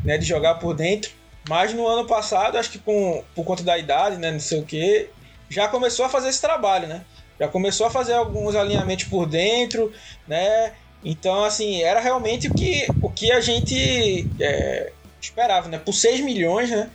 [0.04, 0.18] né?
[0.18, 1.12] De jogar por dentro.
[1.48, 4.32] Mas no ano passado, acho que com, por conta da idade, né?
[4.32, 5.10] Não sei o que,
[5.50, 7.06] já começou a fazer esse trabalho, né?
[7.40, 9.94] Já começou a fazer alguns alinhamentos por dentro,
[10.28, 10.74] né?
[11.04, 15.78] Então, assim, era realmente o que, o que a gente é, esperava, né?
[15.78, 16.90] Por 6 milhões, né?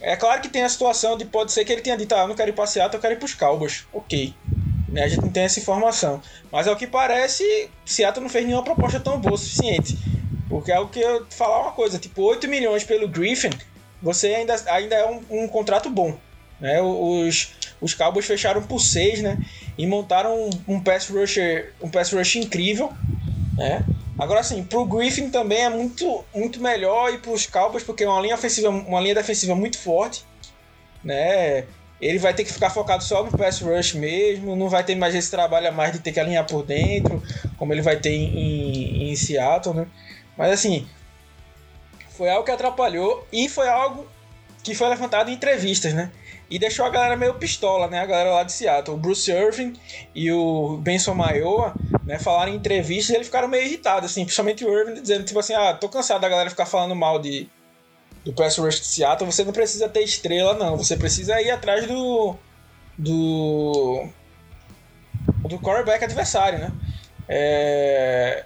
[0.00, 2.28] É claro que tem a situação de pode ser que ele tenha dito, ah, eu
[2.28, 3.86] não quero ir para Seattle, eu quero ir para os Cowboys.
[3.92, 4.34] Ok.
[4.88, 5.04] Né?
[5.04, 6.20] A gente não tem essa informação.
[6.50, 9.96] Mas ao que parece, Seattle não fez nenhuma proposta tão boa o suficiente.
[10.48, 13.50] Porque é o que eu falar uma coisa, tipo, 8 milhões pelo Griffin,
[14.02, 16.18] você ainda, ainda é um, um contrato bom.
[16.60, 16.82] Né?
[16.82, 19.38] Os, os Cowboys fecharam por 6, né?
[19.76, 22.92] E montaram um, pass rusher, um pass rush incrível,
[23.56, 23.84] né?
[24.18, 28.20] Agora assim, pro Griffin também é muito, muito melhor e pros Cowboys porque é uma
[28.20, 30.24] linha ofensiva, uma linha defensiva muito forte,
[31.02, 31.64] né?
[32.00, 35.14] Ele vai ter que ficar focado só no pass rush mesmo, não vai ter mais
[35.14, 37.22] esse trabalho a mais de ter que alinhar por dentro,
[37.56, 39.86] como ele vai ter em, em, em Seattle, né?
[40.36, 40.86] Mas assim,
[42.10, 44.06] foi algo que atrapalhou e foi algo
[44.62, 46.10] que foi levantado em entrevistas, né?
[46.52, 47.98] E deixou a galera meio pistola, né?
[48.00, 48.94] A galera lá de Seattle.
[48.94, 49.72] O Bruce Irving
[50.14, 52.18] e o Benson Maioa, né?
[52.18, 54.22] Falaram em entrevistas e eles ficaram meio irritados, assim.
[54.22, 57.48] Principalmente o Irving dizendo, tipo assim, ah, tô cansado da galera ficar falando mal de,
[58.22, 59.32] do Pass Rush de Seattle.
[59.32, 60.76] Você não precisa ter estrela, não.
[60.76, 62.36] Você precisa ir atrás do...
[62.98, 64.08] Do...
[65.48, 66.72] Do quarterback adversário, né?
[67.26, 68.44] É...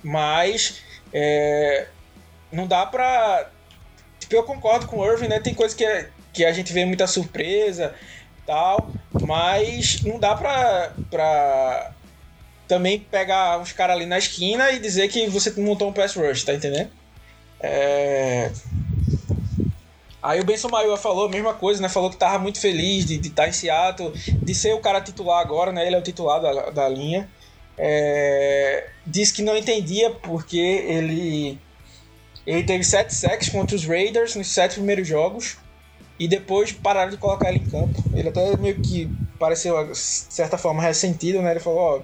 [0.00, 0.80] Mas...
[1.12, 1.88] É...
[2.52, 3.50] Não dá pra
[4.20, 5.40] Tipo, eu concordo com o Irving, né?
[5.40, 7.94] Tem coisa que, é, que a gente vê muita surpresa
[8.46, 11.92] tal, mas não dá pra, pra
[12.66, 16.44] também pegar uns caras ali na esquina e dizer que você montou um pass rush,
[16.44, 16.90] tá entendendo?
[17.60, 18.50] É...
[20.22, 21.88] Aí o Benson Maior falou a mesma coisa, né?
[21.88, 25.40] Falou que tava muito feliz de estar tá em Seattle, de ser o cara titular
[25.40, 25.86] agora, né?
[25.86, 27.28] Ele é o titular da, da linha.
[27.78, 28.88] É...
[29.06, 31.58] Disse que não entendia porque ele
[32.46, 35.56] ele teve sete sacks contra os Raiders nos sete primeiros jogos
[36.20, 38.04] e depois pararam de colocar ele em campo.
[38.14, 41.52] Ele até meio que pareceu, de certa forma, ressentido, né?
[41.52, 42.00] Ele falou: Ó,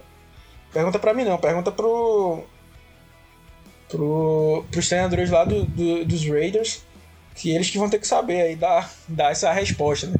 [0.72, 2.42] pergunta pra mim não, pergunta pro.
[3.90, 6.83] pro pros treinadores lá do, do, dos Raiders,
[7.35, 10.16] que eles que vão ter que saber aí dar, dar essa resposta, né?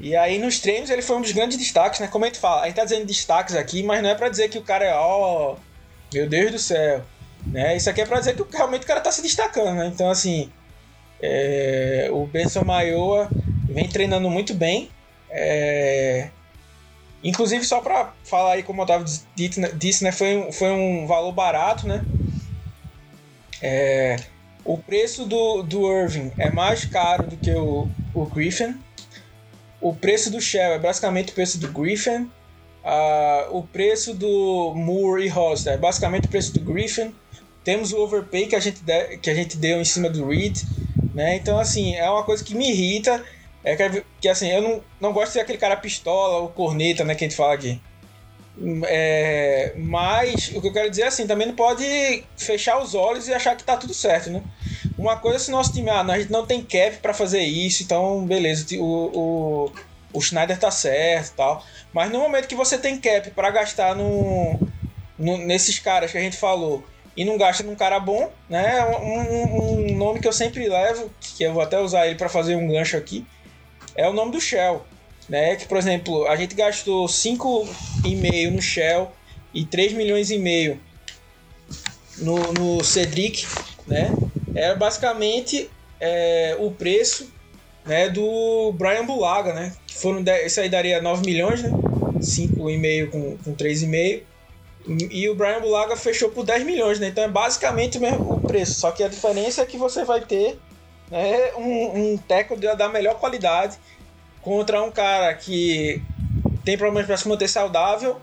[0.00, 2.08] E aí nos treinos ele foi um dos grandes destaques, né?
[2.08, 4.48] Como a gente fala, a gente tá dizendo destaques aqui, mas não é pra dizer
[4.48, 5.54] que o cara é, ó,
[6.12, 7.04] meu Deus do céu.
[7.46, 7.76] Né?
[7.76, 9.76] Isso aqui é para dizer que realmente o cara está se destacando.
[9.76, 9.86] Né?
[9.86, 10.50] Então, assim,
[11.22, 13.28] é, o Benson Maioa
[13.68, 14.90] vem treinando muito bem.
[15.30, 16.28] É,
[17.22, 19.06] inclusive, só para falar aí, como o Otávio
[19.36, 21.86] disse, né, foi, um, foi um valor barato.
[21.86, 22.04] Né?
[23.62, 24.16] É,
[24.64, 28.74] o preço do, do Irving é mais caro do que o, o Griffin.
[29.80, 32.30] O preço do Shell é basicamente o preço do Griffin.
[32.82, 37.14] Uh, o preço do Moore e Hoster é basicamente o preço do Griffin.
[37.62, 40.62] Temos o overpay que a gente, de, que a gente deu em cima do Reed,
[41.20, 41.36] né?
[41.36, 43.22] Então, assim, é uma coisa que me irrita.
[43.62, 47.04] É que, que assim, eu não, não gosto de ser aquele cara pistola ou corneta,
[47.04, 47.14] né?
[47.14, 47.78] Que a gente fala aqui.
[48.86, 53.28] É, mas o que eu quero dizer é assim, também não pode fechar os olhos
[53.28, 54.42] e achar que tá tudo certo, né?
[54.98, 58.24] Uma coisa se nosso time, ah, a gente não tem cap para fazer isso, então
[58.26, 59.72] beleza, o, o,
[60.12, 61.64] o Schneider tá certo tal.
[61.92, 64.58] Mas no momento que você tem cap para gastar no,
[65.18, 66.84] no, nesses caras que a gente falou
[67.16, 68.84] e não gasta num cara bom, né?
[68.96, 72.54] Um, um, nome que eu sempre levo, que eu vou até usar ele para fazer
[72.54, 73.26] um gancho aqui,
[73.94, 74.84] é o nome do Shell,
[75.28, 75.56] né?
[75.56, 79.12] Que por exemplo, a gente gastou 5,5 no Shell
[79.52, 80.80] e 3 milhões e meio
[82.18, 83.46] no, no Cedric,
[83.86, 84.12] né?
[84.54, 85.70] Era basicamente
[86.00, 87.30] é, o preço
[87.84, 89.74] né, do Brian Bulaga, né?
[89.88, 91.70] Foram isso aí daria 9 milhões, né?
[92.20, 94.22] 5,5 com, com 3,5.
[95.10, 97.08] E o Brian Bulaga fechou por 10 milhões, né?
[97.08, 98.74] Então é basicamente o mesmo preço.
[98.74, 100.58] Só que a diferença é que você vai ter
[101.10, 103.78] né, um, um teco da melhor qualidade
[104.42, 106.02] contra um cara que
[106.64, 108.20] tem problemas para se manter saudável.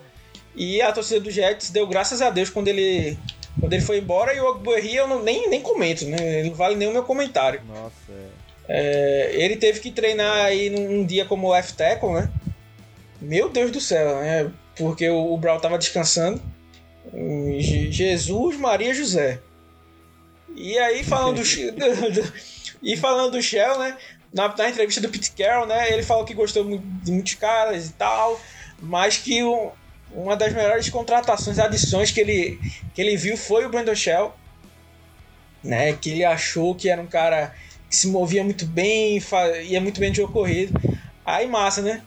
[0.56, 3.18] E a torcida do Jets deu graças a Deus quando ele,
[3.60, 4.34] quando ele foi embora.
[4.34, 6.18] E o Ogbuerri eu não, nem, nem comento, né?
[6.40, 7.62] Ele não vale nem o meu comentário.
[7.66, 8.48] Nossa, é.
[8.70, 12.30] É, ele teve que treinar aí num, dia como left tackle, né?
[13.22, 14.52] Meu Deus do céu, né?
[14.76, 16.42] Porque o, o Brown tava descansando.
[17.90, 19.40] Jesus, Maria, José.
[20.56, 22.34] E aí falando do, do,
[22.82, 23.98] e falando do Shell, né?
[24.34, 25.92] Na, na, entrevista do Pete Carroll, né?
[25.92, 26.64] Ele falou que gostou
[27.04, 28.40] de muitos caras e tal,
[28.82, 29.42] mas que
[30.12, 32.60] uma das melhores contratações, adições que ele,
[32.94, 34.34] que ele viu foi o Brandon Shell,
[35.64, 35.94] né?
[35.94, 37.56] Que ele achou que era um cara
[37.90, 39.22] que se movia muito bem,
[39.64, 40.80] ia muito bem de ocorrido.
[41.26, 42.02] Aí massa, né?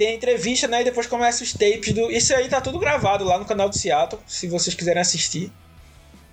[0.00, 0.80] Tem a entrevista, né?
[0.80, 2.10] E depois começa os tapes do.
[2.10, 5.52] Isso aí tá tudo gravado lá no canal do Seattle, se vocês quiserem assistir.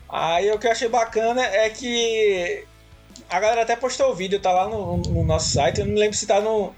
[0.07, 2.63] Aí o que eu achei bacana é que
[3.29, 5.81] a galera até postou o vídeo, tá lá no, no nosso site.
[5.81, 6.73] Eu não lembro se tá no.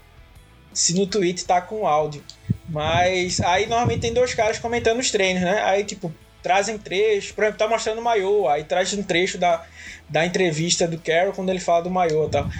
[0.74, 2.24] Se no Twitter tá com áudio.
[2.68, 5.62] Mas aí normalmente tem dois caras comentando os treinos, né?
[5.62, 9.64] Aí, tipo, trazem trechos, por exemplo, tá mostrando o maiô, aí traz um trecho da,
[10.08, 12.50] da entrevista do Carol quando ele fala do maiô e tal.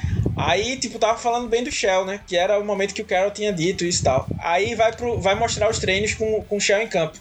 [0.42, 2.20] Aí, tipo, tava falando bem do Shell, né?
[2.26, 4.26] Que era o momento que o Carol tinha dito isso e tal.
[4.38, 7.18] Aí vai, pro, vai mostrar os treinos com, com o Shell em campo.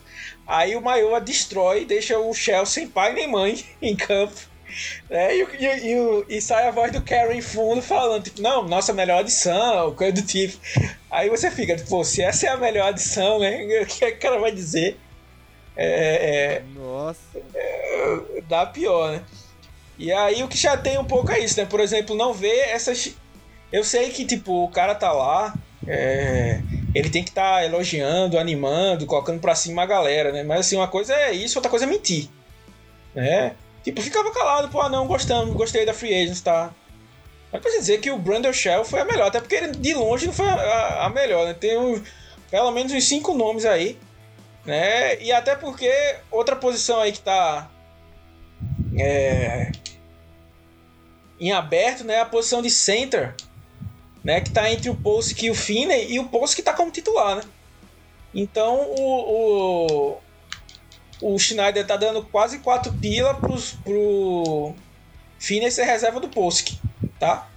[0.47, 4.36] Aí o Maiô destrói, deixa o Shell sem pai nem mãe em campo.
[5.10, 5.36] Né?
[5.36, 8.93] E, e, e, e, sai a voz do Carol em fundo falando, tipo, não, nossa
[8.93, 10.58] melhor adição, coisa do tipo.
[11.12, 13.60] Aí você fica, pô, se essa é a melhor adição, né?
[13.82, 14.97] O que o cara vai dizer?
[15.75, 17.19] É, é, Nossa.
[17.53, 19.23] É, dá pior, né?
[19.99, 21.65] E aí o que já tem um pouco é isso, né?
[21.65, 23.13] Por exemplo, não ver essas.
[23.71, 25.53] Eu sei que, tipo, o cara tá lá,
[25.85, 26.62] é...
[26.95, 30.41] ele tem que estar tá elogiando, animando, colocando pra cima a galera, né?
[30.41, 32.29] Mas assim, uma coisa é isso, outra coisa é mentir.
[33.13, 33.53] Né?
[33.83, 36.71] Tipo, ficava calado, pô, ah, não, gostamos, gostei da Free Agents, tá?
[37.51, 40.25] Mas pra dizer que o Brandon Shell foi a melhor, até porque ele de longe
[40.25, 41.53] não foi a, a melhor, né?
[41.53, 42.01] Tem um,
[42.49, 43.97] pelo menos uns cinco nomes aí
[44.65, 45.19] né?
[45.21, 45.91] E até porque
[46.29, 47.69] outra posição aí que tá
[48.97, 49.71] é,
[51.39, 52.19] em aberto, né?
[52.19, 53.36] A posição de center,
[54.23, 54.41] né?
[54.41, 57.38] Que tá entre o Post e o Finney e o Post que tá como titular,
[57.38, 57.43] né?
[58.34, 60.17] Então o,
[61.21, 64.73] o, o Schneider tá dando quase 4 pila pros, pro
[65.39, 66.80] Finney ser reserva do Post,
[67.19, 67.49] tá?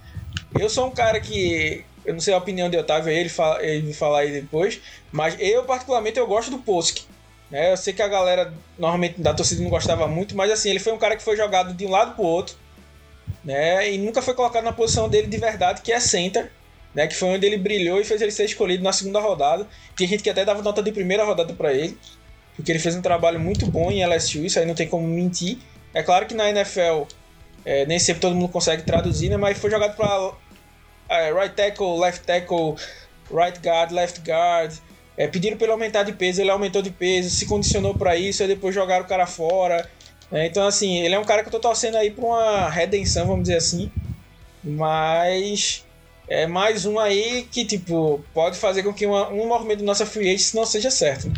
[0.57, 3.93] Eu sou um cara que eu não sei a opinião de Otávio, ele, fala, ele
[3.93, 4.81] falar aí depois.
[5.11, 7.05] Mas eu, particularmente, eu gosto do Posk.
[7.49, 7.71] Né?
[7.71, 10.91] Eu sei que a galera normalmente da torcida não gostava muito, mas assim, ele foi
[10.91, 12.55] um cara que foi jogado de um lado pro outro.
[13.43, 13.93] Né?
[13.93, 16.51] E nunca foi colocado na posição dele de verdade, que é center.
[16.93, 17.07] Né?
[17.07, 19.67] Que foi onde ele brilhou e fez ele ser escolhido na segunda rodada.
[19.95, 21.97] Tem gente que até dava nota de primeira rodada para ele.
[22.55, 25.57] Porque ele fez um trabalho muito bom em LSU, isso aí não tem como mentir.
[25.93, 27.03] É claro que na NFL
[27.65, 29.37] é, nem sempre todo mundo consegue traduzir, né?
[29.37, 30.33] Mas foi jogado para
[31.09, 32.75] é, right tackle, left tackle,
[33.31, 34.73] right guard, left guard.
[35.15, 38.41] É, pediram para ele aumentar de peso, ele aumentou de peso, se condicionou para isso,
[38.41, 39.87] aí depois jogaram o cara fora.
[40.33, 43.27] É, então, assim, ele é um cara que eu tô torcendo aí pra uma redenção,
[43.27, 43.91] vamos dizer assim.
[44.63, 45.85] Mas
[46.27, 50.07] é mais um aí que, tipo, pode fazer com que uma, um movimento do nossa
[50.07, 51.31] free agent não seja certo.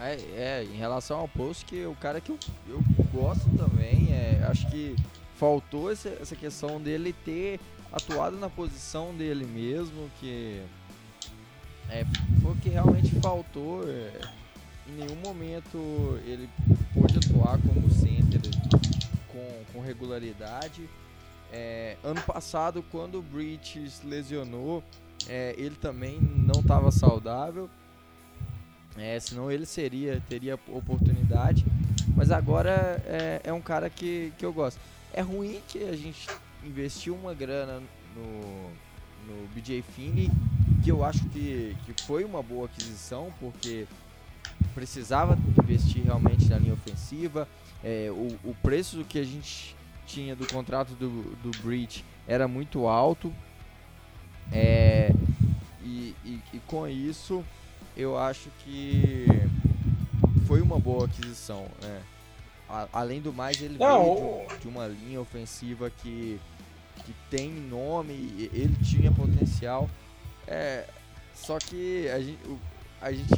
[0.00, 2.38] É, é, em relação ao post, que o cara que eu,
[2.68, 2.82] eu
[3.14, 4.96] gosto também, é, acho que
[5.36, 7.60] faltou essa, essa questão dele ter
[7.92, 10.60] atuado na posição dele mesmo, que
[11.88, 12.04] é,
[12.42, 13.88] foi o que realmente faltou.
[13.88, 14.10] É,
[14.88, 16.48] em nenhum momento ele
[16.94, 18.40] pôde atuar como center
[19.28, 20.88] com, com regularidade.
[21.52, 24.82] É, ano passado, quando o Breach lesionou,
[25.28, 27.68] é, ele também não estava saudável.
[28.96, 31.64] É, senão ele seria teria oportunidade.
[32.16, 34.80] Mas agora é, é um cara que, que eu gosto.
[35.12, 36.28] É ruim que a gente
[36.64, 37.82] investiu uma grana
[38.14, 38.70] no,
[39.26, 40.30] no BJ Finney,
[40.82, 43.86] que eu acho que, que foi uma boa aquisição, porque
[44.74, 47.48] precisava investir realmente na linha ofensiva.
[47.82, 52.86] É, o, o preço que a gente tinha do contrato do, do Breach era muito
[52.86, 53.32] alto.
[54.52, 55.12] É,
[55.82, 57.44] e, e, e, com isso,
[57.96, 59.26] eu acho que
[60.46, 61.66] foi uma boa aquisição.
[61.82, 62.02] Né?
[62.68, 66.40] a, além do mais, ele Não, veio de, de, uma linha ofensiva que,
[67.04, 68.12] que tem nome,
[68.52, 69.88] ele tinha potencial.
[70.46, 70.84] É,
[71.34, 72.38] só que a gente,
[73.00, 73.34] a gente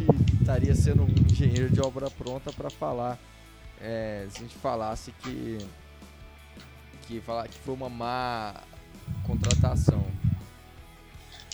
[0.49, 3.19] estaria sendo um engenheiro de obra pronta para falar.
[3.81, 5.59] É, se a gente falasse que,
[7.03, 8.55] que falar que foi uma má
[9.27, 10.03] contratação.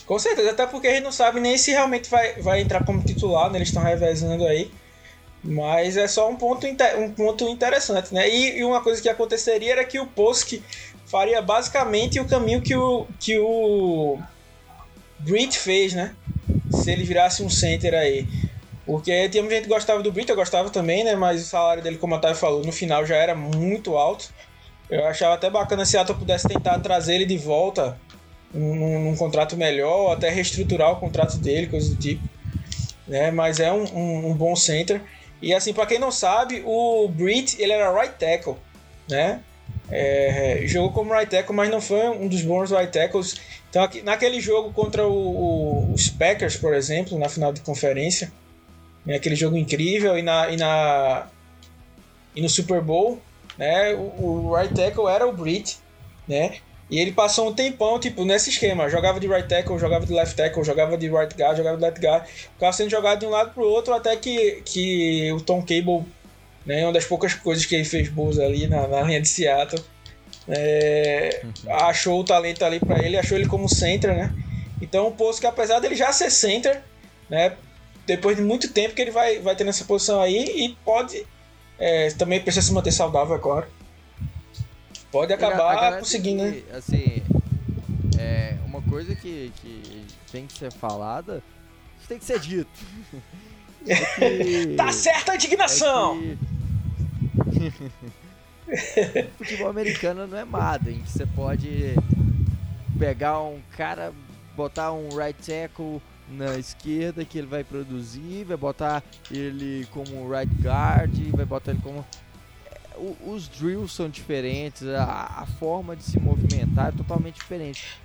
[0.07, 3.03] Com certeza, até porque a gente não sabe nem se realmente vai, vai entrar como
[3.03, 3.59] titular, né?
[3.59, 4.70] Eles estão revezando aí.
[5.42, 6.66] Mas é só um ponto,
[6.99, 8.28] um ponto interessante, né?
[8.28, 10.62] E, e, uma coisa que aconteceria era que o Posk
[11.07, 14.18] faria basicamente o caminho que o, que o
[15.18, 16.14] Brit fez, né?
[16.70, 18.26] Se ele virasse um center aí.
[18.87, 21.16] Porque tinha gente que gostava do Brit, eu gostava também, né?
[21.16, 24.32] Mas o salário dele, como a Thay falou, no final já era muito alto.
[24.91, 27.99] Eu achava até bacana se Seattle pudesse tentar trazer ele de volta
[28.53, 32.22] num, num contrato melhor, ou até reestruturar o contrato dele, coisa do tipo.
[33.09, 33.30] Né?
[33.30, 35.01] Mas é um, um, um bom center.
[35.41, 38.57] E assim, para quem não sabe, o Brit ele era right tackle,
[39.09, 39.41] né?
[39.91, 43.37] É, jogou como right tackle, mas não foi um dos bons right tackles.
[43.68, 48.32] Então, aqui, naquele jogo contra o, o, os Packers, por exemplo, na final de conferência,
[49.05, 51.26] né, aquele jogo incrível, e, na, e, na,
[52.34, 53.20] e no Super Bowl,
[53.59, 55.78] né, o, o right tackle era o Brit,
[56.26, 56.57] né?
[56.90, 58.88] E ele passou um tempão, tipo, nesse esquema.
[58.90, 62.00] Jogava de right tackle, jogava de left tackle, jogava de right guard, jogava de left
[62.00, 62.26] guard.
[62.26, 66.05] Ficava sendo jogado de um lado pro outro até que, que o Tom Cable,
[66.66, 69.82] né, uma das poucas coisas que ele fez boas ali na, na linha de Seattle,
[70.46, 74.34] é, achou o talento ali para ele, achou ele como center, né?
[74.80, 76.82] Então, o posto que apesar dele já ser center,
[77.30, 77.55] né,
[78.07, 81.26] depois de muito tempo que ele vai, vai ter nessa posição aí e pode
[81.78, 83.66] é, também precisa se manter saudável, é claro
[85.14, 86.61] pode acabar conseguindo, né?
[86.72, 87.22] Assim,
[88.18, 91.40] é, uma coisa que, que tem que ser falada,
[92.09, 92.68] tem que ser dito.
[93.86, 96.18] É que, tá certa a indignação!
[96.18, 96.36] É
[98.72, 99.28] que...
[99.36, 101.94] Futebol americano não é Madden, que você pode
[102.98, 104.11] pegar um cara,
[104.57, 110.53] botar um right tackle na esquerda que ele vai produzir, vai botar ele como right
[110.62, 112.05] guard, vai botar ele como
[113.27, 118.01] os drills são diferentes, a, a, forma de se movimentar é totalmente diferente.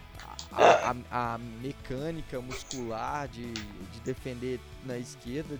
[0.51, 5.59] A, a, a mecânica muscular de, de defender na esquerda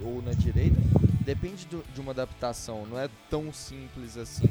[0.00, 0.76] ou na direita
[1.24, 4.48] depende do, de uma adaptação, não é tão simples assim.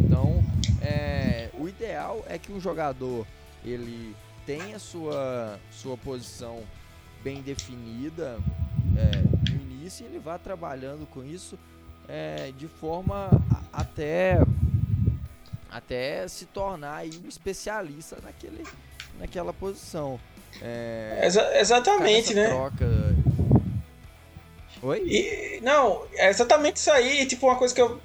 [0.00, 0.44] Então,
[0.82, 3.26] é, o ideal é que um jogador
[3.64, 4.14] ele
[4.46, 6.62] tenha sua, sua posição
[7.22, 8.38] bem definida
[8.96, 11.58] é, no início e ele vá trabalhando com isso
[12.08, 14.38] é, de forma a, até
[15.70, 18.62] até se tornar aí um especialista naquele,
[19.18, 20.20] naquela posição.
[20.62, 22.48] É, Exa exatamente, né?
[22.48, 22.86] Troca.
[24.82, 25.02] Oi?
[25.04, 27.26] E, não, é exatamente isso aí.
[27.26, 28.00] Tipo, uma coisa que eu.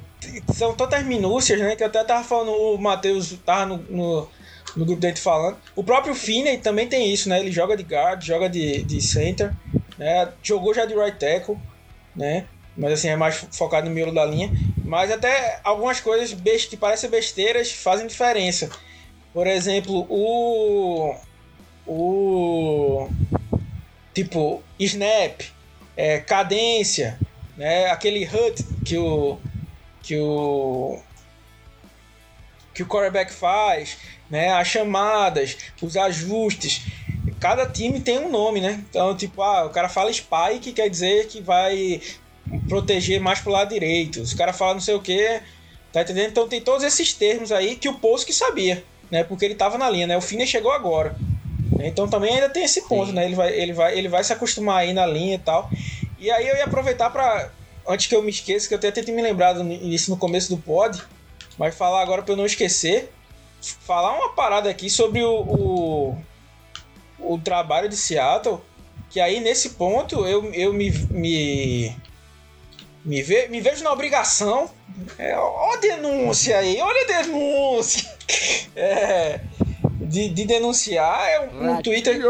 [0.54, 1.76] São tantas minúcias, né?
[1.76, 4.30] Que eu até tava falando, o Matheus tava no, no,
[4.76, 5.58] no grupo dentro falando.
[5.76, 7.40] O próprio Finney também tem isso, né?
[7.40, 9.54] Ele joga de guard, joga de, de center,
[9.98, 10.30] né?
[10.42, 11.58] Jogou já de right tackle,
[12.16, 12.46] né?
[12.80, 14.50] mas assim, é mais focado no miolo da linha.
[14.86, 16.34] Mas até algumas coisas
[16.66, 18.70] que parecem besteiras fazem diferença.
[19.34, 21.14] Por exemplo, o.
[21.86, 23.10] O.
[24.14, 25.42] Tipo, snap,
[25.96, 27.20] é, cadência,
[27.58, 27.88] né?
[27.88, 29.38] aquele hut que o.
[30.02, 31.00] Que o.
[32.74, 33.98] Que o quarterback faz,
[34.30, 34.52] né?
[34.54, 36.84] As chamadas, os ajustes
[37.40, 38.84] cada time tem um nome, né?
[38.90, 42.02] Então, tipo, ah, o cara fala spy, que quer dizer que vai
[42.68, 44.22] proteger mais pro lado direito.
[44.22, 45.42] Os caras falam não sei o que,
[45.92, 46.30] tá entendendo?
[46.30, 49.24] Então tem todos esses termos aí que o Poço que sabia, né?
[49.24, 50.18] Porque ele tava na linha, né?
[50.18, 51.16] O Fine chegou agora.
[51.80, 53.14] Então também ainda tem esse ponto, Sim.
[53.14, 53.26] né?
[53.26, 55.70] Ele vai, ele, vai, ele vai se acostumar aí na linha e tal.
[56.20, 57.50] E aí eu ia aproveitar para
[57.88, 60.62] antes que eu me esqueça, que eu até tentei me lembrar disso no começo do
[60.62, 61.02] pod,
[61.58, 63.10] mas falar agora para eu não esquecer,
[63.62, 66.18] falar uma parada aqui sobre o, o,
[67.20, 68.60] o trabalho de Seattle,
[69.10, 71.96] que aí nesse ponto eu, eu me, me
[73.04, 74.70] me, ve, me vejo na obrigação.
[75.18, 78.10] É, ó a denúncia aí, olha a denúncia.
[78.76, 79.42] É,
[80.00, 82.22] de, de denunciar é um, um Twitter.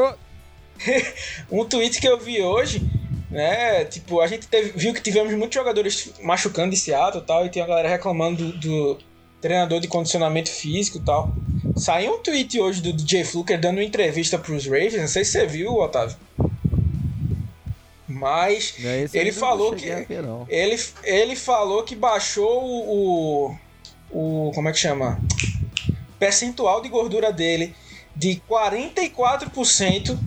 [1.52, 2.82] um tweet que eu vi hoje,
[3.30, 3.86] né?
[3.86, 7.50] Tipo, a gente teve, viu que tivemos muitos jogadores machucando de Seattle e tal, e
[7.50, 9.04] tem a galera reclamando do, do
[9.42, 11.34] treinador de condicionamento físico e tal.
[11.76, 15.32] Saiu um tweet hoje do DJ Fluker dando uma entrevista pros Ravens, não sei se
[15.32, 16.18] você viu, Otávio.
[18.08, 18.76] Mas
[19.14, 20.08] ele falou que ver,
[20.50, 23.56] ele, ele falou que baixou o,
[24.12, 25.22] o como é que chama?
[26.18, 27.74] Percentual de gordura dele
[28.16, 30.18] de 44%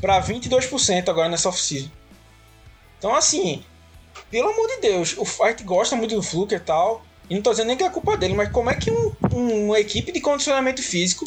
[0.00, 1.90] para 22% agora nessa off-season.
[2.98, 3.64] Então assim,
[4.30, 7.04] pelo amor de Deus, o Fight gosta muito do Fluker e tal.
[7.28, 9.66] E não tô dizendo nem que é culpa dele, mas como é que um, um,
[9.66, 11.24] uma equipe de condicionamento físico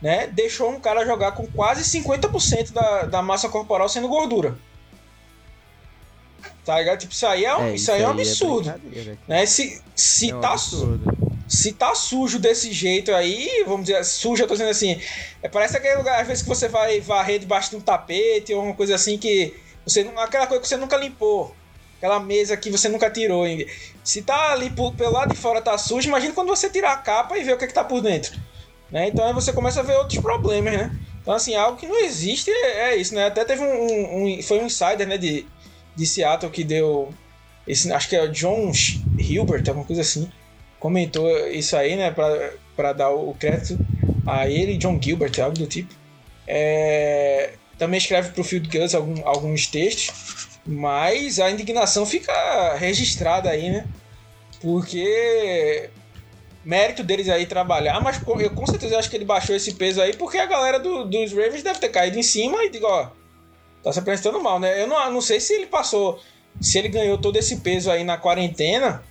[0.00, 4.58] né, deixou um cara jogar com quase 50% da, da massa corporal sendo gordura?
[6.64, 6.98] Tá ligado?
[7.00, 8.70] Tipo, isso aí é um, É, isso aí é um absurdo.
[8.72, 9.44] brincadeira, né?
[9.44, 11.12] Se, se, é um tá, su- absurdo.
[11.46, 14.98] se tá sujo desse jeito aí, vamos dizer, sujo, eu tô dizendo assim,
[15.42, 18.62] é, parece aquele lugar, às vezes que você vai varrer debaixo de um tapete ou
[18.62, 19.54] uma coisa assim que
[19.86, 21.54] você aquela coisa que você nunca limpou,
[22.04, 23.46] aquela mesa que você nunca tirou.
[23.46, 23.66] hein?
[24.02, 26.96] Se tá ali por- pelo lado de fora tá sujo, imagina quando você tirar a
[26.98, 28.36] capa e ver o que, é que tá por dentro,
[28.90, 29.08] né?
[29.08, 30.90] Então aí você começa a ver outros problemas, né?
[31.22, 33.26] Então assim, algo que não existe é, é isso, né?
[33.26, 35.46] Até teve um, um- foi um insider, né, de,
[35.96, 37.08] de Seattle que deu
[37.66, 38.70] esse, acho que é o John
[39.18, 40.30] Hilbert, alguma coisa assim
[40.78, 43.80] comentou isso aí, né, pra, pra dar o crédito
[44.26, 45.94] a ele, John Gilbert, algo do tipo.
[46.46, 53.70] É, também escreve pro Field Gus algum, alguns textos, mas a indignação fica registrada aí,
[53.70, 53.86] né?
[54.60, 55.90] Porque
[56.64, 60.16] mérito deles aí trabalhar, mas eu com certeza acho que ele baixou esse peso aí
[60.16, 63.08] porque a galera do- dos Ravens deve ter caído em cima e digo, ó,
[63.82, 64.80] tá se apresentando mal, né?
[64.82, 66.18] Eu não, não sei se ele passou,
[66.60, 69.02] se ele ganhou todo esse peso aí na quarentena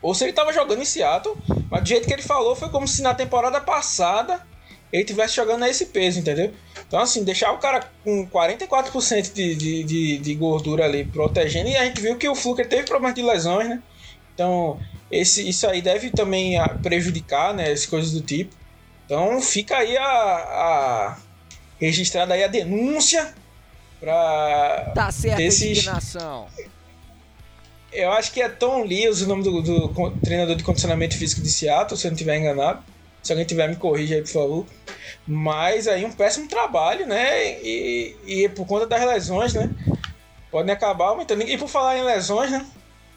[0.00, 1.36] ou se ele tava jogando em Seattle,
[1.68, 4.46] mas do jeito que ele falou foi como se na temporada passada
[4.92, 6.52] ele tivesse jogando a esse peso, entendeu?
[6.86, 11.76] Então, assim, deixar o cara com 44% de, de, de, de gordura ali protegendo, e
[11.76, 13.82] a gente viu que o Fluker teve problemas de lesões, né?
[14.34, 14.78] Então,
[15.10, 17.70] esse, isso aí deve também ah, prejudicar, né?
[17.70, 18.54] As coisas do tipo.
[19.04, 21.18] Então, fica aí a, a
[21.80, 23.34] registrada aí a denúncia
[24.00, 26.46] para Tá certa Desses- indignação.
[27.92, 31.40] Eu acho que é Tom Lewis o nome do, do con- treinador de condicionamento físico
[31.40, 32.82] de Seattle, se eu não estiver enganado.
[33.26, 34.66] Se alguém tiver, me corrija aí, por favor.
[35.26, 37.60] Mas aí um péssimo trabalho, né?
[37.60, 39.70] E, e por conta das lesões, né?
[40.50, 41.42] Podem acabar aumentando.
[41.42, 42.64] E por falar em lesões, né?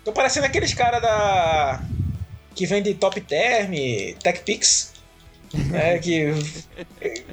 [0.03, 1.82] Tô parecendo aqueles caras da.
[2.55, 3.72] que vende Top Term,
[4.22, 4.93] Tech Pix.
[5.53, 6.32] Né, que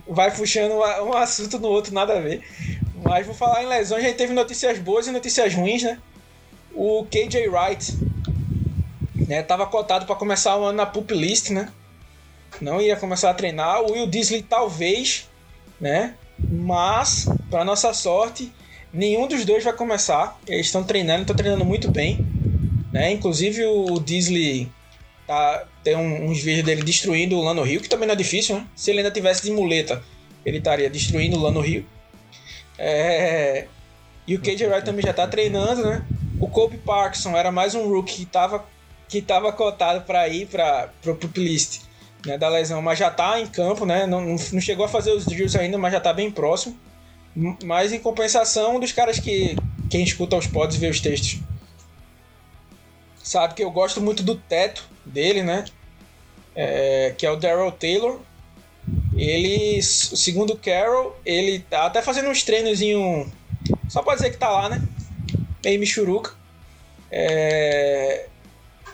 [0.06, 2.42] vai puxando um um assunto no outro, nada a ver.
[3.02, 5.98] Mas vou falar em lesões, a gente teve notícias boas e notícias ruins, né?
[6.76, 7.98] o KJ Wright,
[9.26, 11.72] né, tava cotado para começar o ano na pup list, né?
[12.60, 13.82] Não ia começar a treinar.
[13.82, 15.28] O Will Disley talvez,
[15.80, 16.14] né?
[16.50, 18.52] Mas para nossa sorte,
[18.92, 20.38] nenhum dos dois vai começar.
[20.46, 22.26] Eles estão treinando, estão treinando muito bem,
[22.92, 23.12] né?
[23.12, 24.68] Inclusive o Disley
[25.26, 28.56] tá tem um- uns vídeos dele destruindo o Lano Rio, que também não é difícil,
[28.56, 28.66] né?
[28.74, 30.02] Se ele ainda tivesse de muleta,
[30.44, 31.84] ele estaria destruindo o Lano Rio.
[32.78, 33.66] É...
[34.26, 36.04] E o KJ Wright também já tá treinando, né?
[36.40, 38.64] O Kobe Parkinson era mais um rookie que tava,
[39.08, 41.85] que tava cotado para ir para o pup list
[42.26, 44.06] né, da lesão, mas já tá em campo, né?
[44.06, 46.76] Não, não chegou a fazer os drills ainda, mas já tá bem próximo.
[47.64, 49.56] Mas em compensação, dos caras que
[49.88, 51.40] quem escuta os pods e vê os textos
[53.26, 55.64] sabe que eu gosto muito do teto dele, né?
[56.54, 58.20] É, que é o Daryl Taylor.
[59.16, 63.30] Ele, segundo o Carroll, ele tá até fazendo uns treinozinho
[63.88, 64.80] só pra dizer que tá lá, né?
[65.64, 66.34] Meio michuruca.
[67.10, 68.26] É...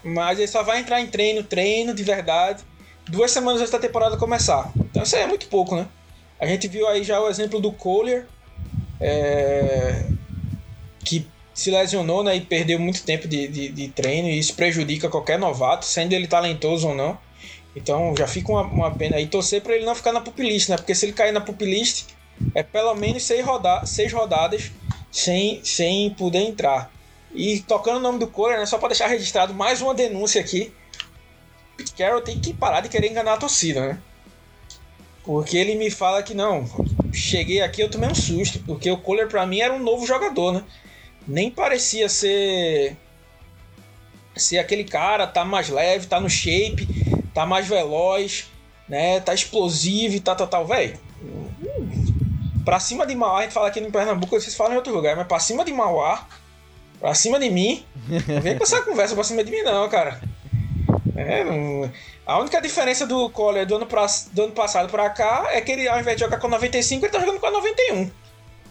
[0.03, 2.65] Mas ele só vai entrar em treino, treino de verdade,
[3.09, 4.71] duas semanas antes da temporada começar.
[4.77, 5.87] Então isso aí é muito pouco, né?
[6.41, 8.27] A gente viu aí já o exemplo do Collier,
[9.01, 10.05] é,
[11.05, 15.09] que se lesionou né, e perdeu muito tempo de, de, de treino, e isso prejudica
[15.09, 17.19] qualquer novato, sendo ele talentoso ou não.
[17.77, 20.77] Então já fica uma, uma pena aí torcer para ele não ficar na pupilist, né?
[20.77, 22.07] Porque se ele cair na pupilist,
[22.55, 24.71] é pelo menos seis, roda seis rodadas
[25.11, 26.93] sem, sem poder entrar.
[27.35, 30.73] E tocando o nome do Kohler, né, só para deixar registrado mais uma denúncia aqui.
[31.83, 33.99] Carroll tem que parar de querer enganar a torcida, né?
[35.25, 36.69] Porque ele me fala que não,
[37.13, 40.53] cheguei aqui eu tomei um susto, porque o Kohler para mim era um novo jogador,
[40.53, 40.65] né?
[41.27, 42.97] Nem parecia ser
[44.35, 46.89] ser aquele cara, tá mais leve, tá no shape,
[47.35, 48.51] tá mais veloz,
[48.89, 49.21] né?
[49.21, 50.99] Tá explosivo e tá tal, tal, velho.
[52.65, 55.17] Pra cima de Mauá, a gente fala aqui no Pernambuco, vocês falam em outro lugar,
[55.17, 56.27] mas pra cima de Mauá,
[57.01, 57.85] pra cima de mim,
[58.27, 60.21] não vem com essa conversa pra cima de mim, não, cara.
[61.17, 61.91] É, não-
[62.27, 65.73] A única diferença do Collier do ano, pra- do ano passado pra cá é que
[65.73, 68.11] ele, ao invés de jogar com 95, ele tá jogando com a 91.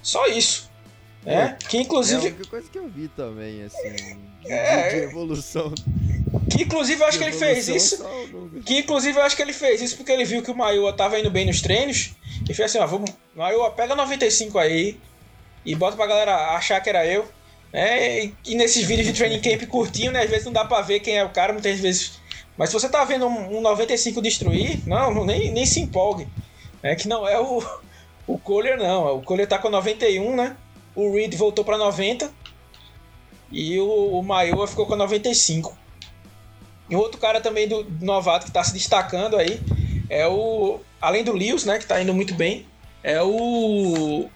[0.01, 0.69] Só isso.
[1.23, 1.55] Né?
[1.69, 3.93] Que É a inclusive, única coisa que eu vi também, assim,
[4.43, 4.89] de, É.
[4.89, 5.71] de evolução.
[6.49, 8.03] que inclusive eu acho que ele fez isso.
[8.65, 11.19] Que inclusive eu acho que ele fez isso porque ele viu que o Maiua tava
[11.19, 12.11] indo bem nos treinos
[12.49, 14.97] e fez assim, ó, vamos, Maiua, pega 95 aí
[15.63, 17.27] e bota pra galera achar que era eu.
[17.71, 18.31] Né?
[18.45, 20.23] E, nesses vídeos de training camp curtinho, né?
[20.23, 22.19] Às vezes não dá pra ver quem é o cara, muitas vezes.
[22.57, 26.27] Mas se você tá vendo um, um 95 destruir, não, nem, nem se empolgue.
[26.83, 27.63] É que não é o,
[28.27, 29.17] o Kohler, não.
[29.17, 30.55] O Kohler tá com 91, né?
[30.95, 32.31] O Reed voltou pra 90
[33.51, 35.77] e o, o Maiua ficou com 95.
[36.89, 39.61] E outro cara também do do novato que tá se destacando aí
[40.09, 40.81] é o.
[40.99, 41.79] Além do Lewis, né?
[41.79, 42.65] Que tá indo muito bem.
[43.01, 44.29] É o.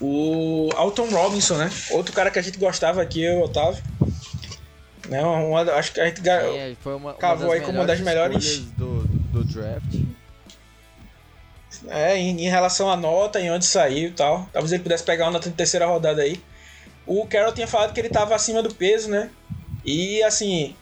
[0.00, 1.70] o Alton Robinson, né?
[1.90, 3.82] Outro cara que a gente gostava aqui, eu, Otávio.
[5.08, 5.22] Né?
[5.22, 8.60] Uma, acho que a gente é, foi uma, cavou uma aí como uma das melhores
[8.76, 10.00] do, do draft.
[11.88, 14.48] É, em, em, relação à nota, em onde saiu e tal.
[14.52, 16.40] Talvez ele pudesse pegar uma nota de terceira rodada aí.
[17.06, 19.30] O Carroll tinha falado que ele estava acima do peso, né?
[19.84, 20.76] E assim,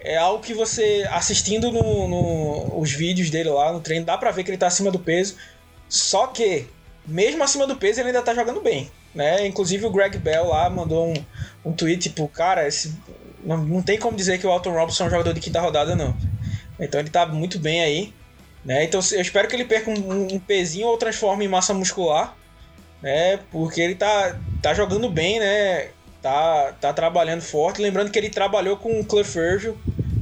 [0.00, 4.30] é algo que você assistindo no, no, os vídeos dele lá no treino, dá pra
[4.30, 5.36] ver que ele tá acima do peso.
[5.88, 6.66] Só que,
[7.06, 8.90] mesmo acima do peso, ele ainda tá jogando bem.
[9.14, 9.46] Né?
[9.46, 11.14] Inclusive o Greg Bell lá mandou um,
[11.64, 12.94] um tweet, tipo, cara, esse,
[13.42, 15.94] não, não tem como dizer que o Alton Robinson é um jogador de quinta rodada,
[15.94, 16.14] não.
[16.78, 18.12] Então ele tá muito bem aí.
[18.64, 18.84] Né?
[18.84, 22.36] Então eu espero que ele perca um, um pezinho ou transforme em massa muscular.
[23.00, 23.38] Né?
[23.50, 25.88] Porque ele tá, tá jogando bem, né?
[26.20, 27.80] Tá, tá trabalhando forte.
[27.80, 29.38] Lembrando que ele trabalhou com o Cliff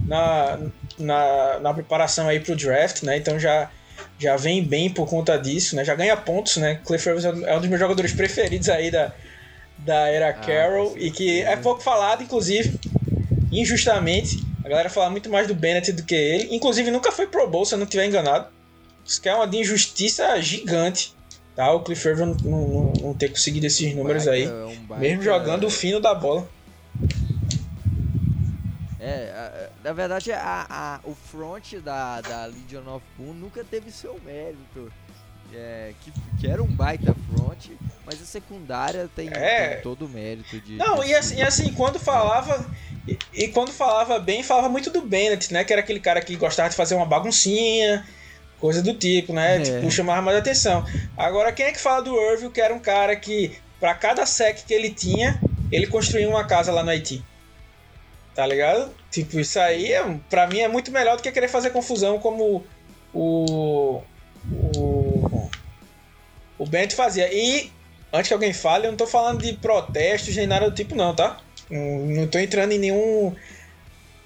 [0.07, 0.59] na,
[0.99, 3.17] na, na preparação aí pro draft, né?
[3.17, 3.71] Então já
[4.19, 5.85] já vem bem por conta disso, né?
[5.85, 6.81] Já ganha pontos, né?
[6.87, 9.13] Cliff Rivers é um dos meus jogadores preferidos aí da,
[9.79, 12.79] da era ah, Carroll e que é pouco falado, inclusive,
[13.51, 14.43] injustamente.
[14.65, 16.55] A galera fala muito mais do Bennett do que ele.
[16.55, 18.47] Inclusive, nunca foi Pro Bowl, se eu não estiver enganado.
[19.05, 21.15] Isso que é uma de injustiça gigante.
[21.55, 21.71] Tá?
[21.73, 24.45] O Cliff Rivers não, não, não, ter conseguido esses números aí.
[24.45, 26.49] É um mesmo jogando o fino da bola.
[28.99, 34.19] É, na verdade, a, a, o front da, da Legion of Boom nunca teve seu
[34.25, 34.91] mérito.
[35.53, 37.67] É, que, que, era um baita front,
[38.05, 39.75] mas a secundária tem, é.
[39.75, 40.77] tem todo o mérito de.
[40.77, 42.67] Não, de e, assim, e assim, quando falava.
[43.07, 45.63] E, e, quando falava bem, falava muito do Bennett, né?
[45.63, 48.05] Que era aquele cara que gostava de fazer uma baguncinha,
[48.59, 49.59] coisa do tipo, né?
[49.59, 49.61] É.
[49.61, 50.85] Tipo, chamava mais atenção.
[51.15, 54.65] Agora, quem é que fala do Irving, que era um cara que, para cada sec
[54.67, 55.39] que ele tinha,
[55.71, 57.23] ele construía uma casa lá no Haiti?
[58.35, 58.93] Tá ligado?
[59.11, 62.65] Tipo, isso aí, é, pra mim, é muito melhor do que querer fazer confusão como
[63.13, 64.03] o.
[64.45, 65.49] O.
[66.59, 67.33] O Bento fazia.
[67.33, 67.71] E,
[68.13, 71.15] antes que alguém fale, eu não tô falando de protestos nem nada do tipo, não,
[71.15, 71.39] tá?
[71.71, 73.35] Não tô entrando em nenhum.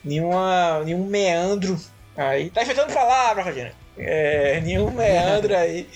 [0.02, 1.78] Nenhuma, nenhum meandro
[2.16, 2.48] aí.
[2.50, 3.74] Tá inventando palavra, Rogério.
[3.98, 5.86] É, nenhum meandro aí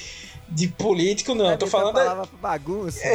[0.49, 1.51] de político, não.
[1.51, 1.95] É tô falando.
[1.95, 3.09] Palavra bagunça.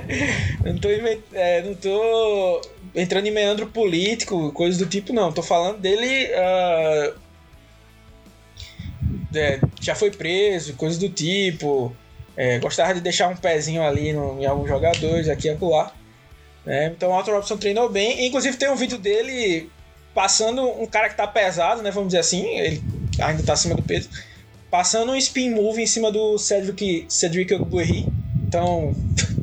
[0.62, 1.20] não, tô invent...
[1.32, 2.60] é, não tô
[2.94, 5.32] entrando em meandro político, coisas do tipo, não.
[5.32, 6.28] Tô falando dele.
[6.32, 7.24] Uh...
[9.36, 11.94] É, já foi preso, coisas do tipo.
[12.36, 15.92] É, gostava de deixar um pezinho ali no, em alguns jogadores, aqui e acolá.
[16.64, 16.86] Né?
[16.86, 18.26] Então o Alton Robson treinou bem.
[18.26, 19.70] Inclusive tem um vídeo dele
[20.14, 21.90] passando um cara que tá pesado, né?
[21.90, 22.46] Vamos dizer assim.
[22.58, 22.82] Ele
[23.20, 24.08] ainda tá acima do peso.
[24.70, 27.54] Passando um spin move em cima do Cedric, Cedric.
[28.46, 28.94] Então,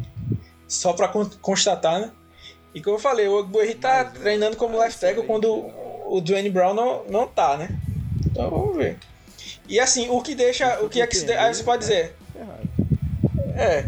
[0.68, 1.10] só pra
[1.41, 2.12] constatar, né?
[2.74, 5.49] E como eu falei, o Ogbuerri tá Mas, treinando como left tackle quando
[6.05, 7.69] o Dwayne Brown não, não tá, né?
[8.26, 8.97] Então vamos ver.
[9.67, 10.82] E assim, o que deixa.
[10.82, 12.15] O que é que se, aí você pode dizer?
[13.55, 13.86] É.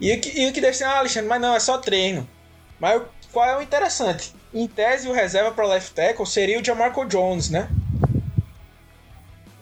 [0.00, 0.86] E o que, e o que deixa.
[0.86, 2.28] Ah, Alexandre, mas não, é só treino.
[2.78, 3.02] Mas
[3.32, 4.34] qual é o interessante?
[4.52, 7.68] Em tese, o reserva para left tackle seria o Jamarco Jones, né?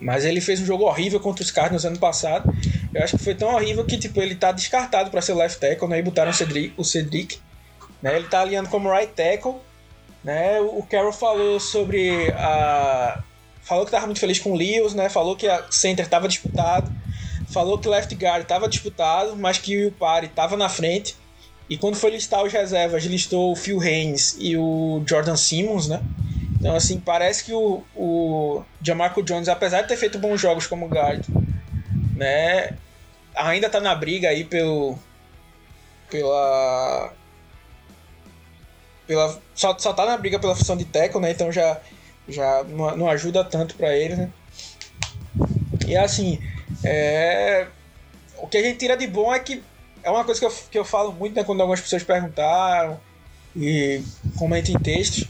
[0.01, 2.53] Mas ele fez um jogo horrível contra os Cardinals ano passado.
[2.93, 5.89] Eu acho que foi tão horrível que tipo, ele tá descartado para ser left tackle,
[5.89, 5.99] né?
[5.99, 7.41] E botaram o Cedric, o Cedric
[8.05, 8.17] né?
[8.17, 9.55] Ele tá alinhando como right tackle.
[10.23, 10.61] Né?
[10.61, 13.23] O Carroll falou sobre a.
[13.63, 15.09] Falou que estava muito feliz com o Lewis, né?
[15.09, 16.93] Falou que a center estava disputado.
[17.49, 21.17] Falou que o left guard estava disputado, mas que o Pari estava na frente.
[21.69, 26.03] E quando foi listar os reservas, listou o Phil Haynes e o Jordan Simmons, né?
[26.59, 30.89] Então, assim, parece que o, o Jamarco Jones, apesar de ter feito bons jogos como
[30.89, 31.25] guard,
[32.15, 32.77] né?
[33.35, 34.99] Ainda tá na briga aí pelo,
[36.11, 37.15] pela
[39.07, 41.31] pela, só, só tá na briga pela função de tackle, né?
[41.31, 41.81] Então já,
[42.29, 44.31] já não, não ajuda tanto para ele, né?
[45.87, 46.39] E assim,
[46.83, 47.67] é...
[48.39, 49.63] o que a gente tira de bom é que
[50.03, 53.01] é uma coisa que eu, que eu falo muito né, quando algumas pessoas perguntaram
[53.57, 54.03] e
[54.37, 55.29] comentam em textos.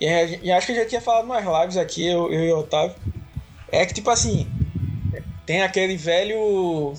[0.00, 0.06] E,
[0.42, 2.96] e, acho que eu já tinha falado nas lives aqui, eu, eu e o Otávio.
[3.70, 4.48] É que, tipo assim,
[5.44, 6.94] tem aquele velho.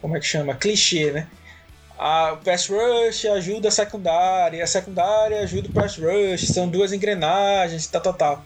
[0.00, 0.54] Como é que chama?
[0.54, 1.28] Clichê, né?
[1.98, 7.86] A, pass rush ajuda a secundária, a secundária ajuda o pass rush, são duas engrenagens,
[7.86, 8.44] tal, tal.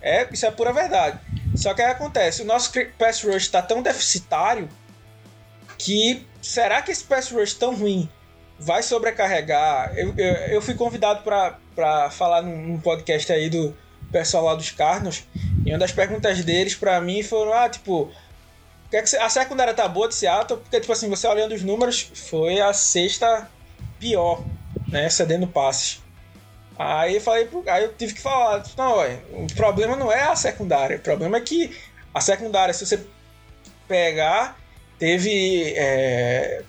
[0.00, 1.18] É, isso é pura verdade.
[1.56, 4.68] Só que aí acontece, o nosso pass rush está tão deficitário
[5.78, 8.08] que será que esse pass rush tão ruim
[8.58, 9.92] vai sobrecarregar?
[9.96, 13.74] Eu, eu, eu fui convidado para falar num, num, podcast aí do
[14.12, 15.24] pessoal lá dos Cardinals
[15.66, 18.12] e uma das perguntas deles para mim foram, ah, tipo,
[18.96, 22.72] a secundária tá boa de Seattle, porque, tipo assim, você olhando os números, foi a
[22.72, 23.48] sexta
[23.98, 24.44] pior,
[24.88, 25.08] né?
[25.08, 26.02] Cedendo passes.
[26.78, 30.34] Aí eu falei, aí eu tive que falar, não, ué, o problema não é a
[30.34, 31.76] secundária, o problema é que
[32.12, 33.00] a secundária, se você
[33.86, 34.58] pegar,
[34.98, 36.62] teve é,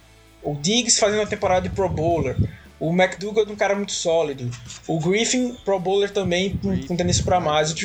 [0.43, 2.38] o Diggs fazendo uma temporada de Pro Bowler,
[2.80, 4.49] o McDougall um cara muito sólido,
[4.88, 7.71] o Griffin Pro Bowler também com, com tendência para mais.
[7.71, 7.76] O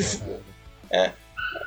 [0.90, 1.12] é,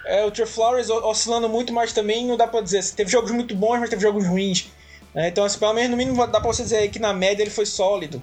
[0.05, 2.84] é, o Trey Flowers oscilando muito, mas também não dá para dizer.
[2.93, 4.71] Teve jogos muito bons, mas teve jogos ruins.
[5.13, 5.29] Né?
[5.29, 7.65] Então, assim, pelo menos no mínimo dá para você dizer que na média ele foi
[7.65, 8.21] sólido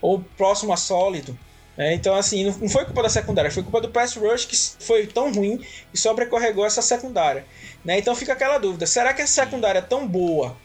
[0.00, 1.38] ou próximo a sólido.
[1.76, 5.06] É, então, assim, não foi culpa da secundária, foi culpa do pass rush que foi
[5.06, 5.58] tão ruim
[5.90, 7.46] que sobrecarregou essa secundária.
[7.84, 7.98] Né?
[7.98, 10.56] Então fica aquela dúvida: será que essa secundária tão boa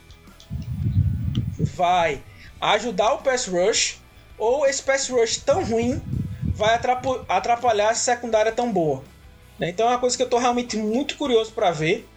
[1.57, 2.21] vai
[2.59, 4.01] ajudar o pass rush
[4.37, 6.01] ou esse pass rush tão ruim
[6.53, 6.77] vai
[7.29, 9.03] atrapalhar essa secundária tão boa?
[9.59, 9.69] Né?
[9.69, 12.07] Então é uma coisa que eu estou realmente muito curioso para ver,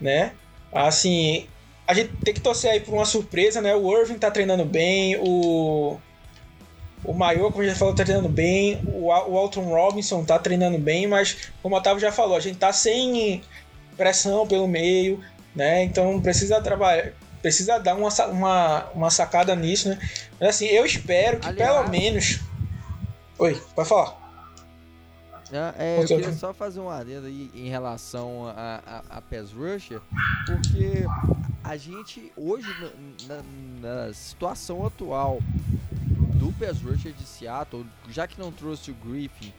[0.00, 0.32] né?
[0.72, 1.46] Assim,
[1.86, 3.74] a gente tem que torcer aí por uma surpresa, né?
[3.74, 5.98] O Irving tá treinando bem, o
[7.06, 8.82] o Maior, como a gente já falou, tá treinando bem.
[8.86, 12.58] O, o Alton Robinson tá treinando bem, mas como o Otávio já falou, a gente
[12.58, 13.42] tá sem
[13.96, 15.22] pressão pelo meio,
[15.54, 15.84] né?
[15.84, 19.98] Então precisa trabalhar, precisa dar uma, uma, uma sacada nisso, né?
[20.40, 22.40] Mas assim, eu espero que Aliás, pelo menos.
[23.38, 24.25] Oi, pode falar.
[25.78, 28.80] É, eu queria só fazer um adendo aí em relação a,
[29.10, 30.00] a, a PES Rusher,
[30.44, 31.04] porque
[31.62, 32.68] a gente hoje,
[33.28, 35.40] na, na, na situação atual,
[36.36, 39.52] do Pass Rusher de Seattle, já que não trouxe o Griffin,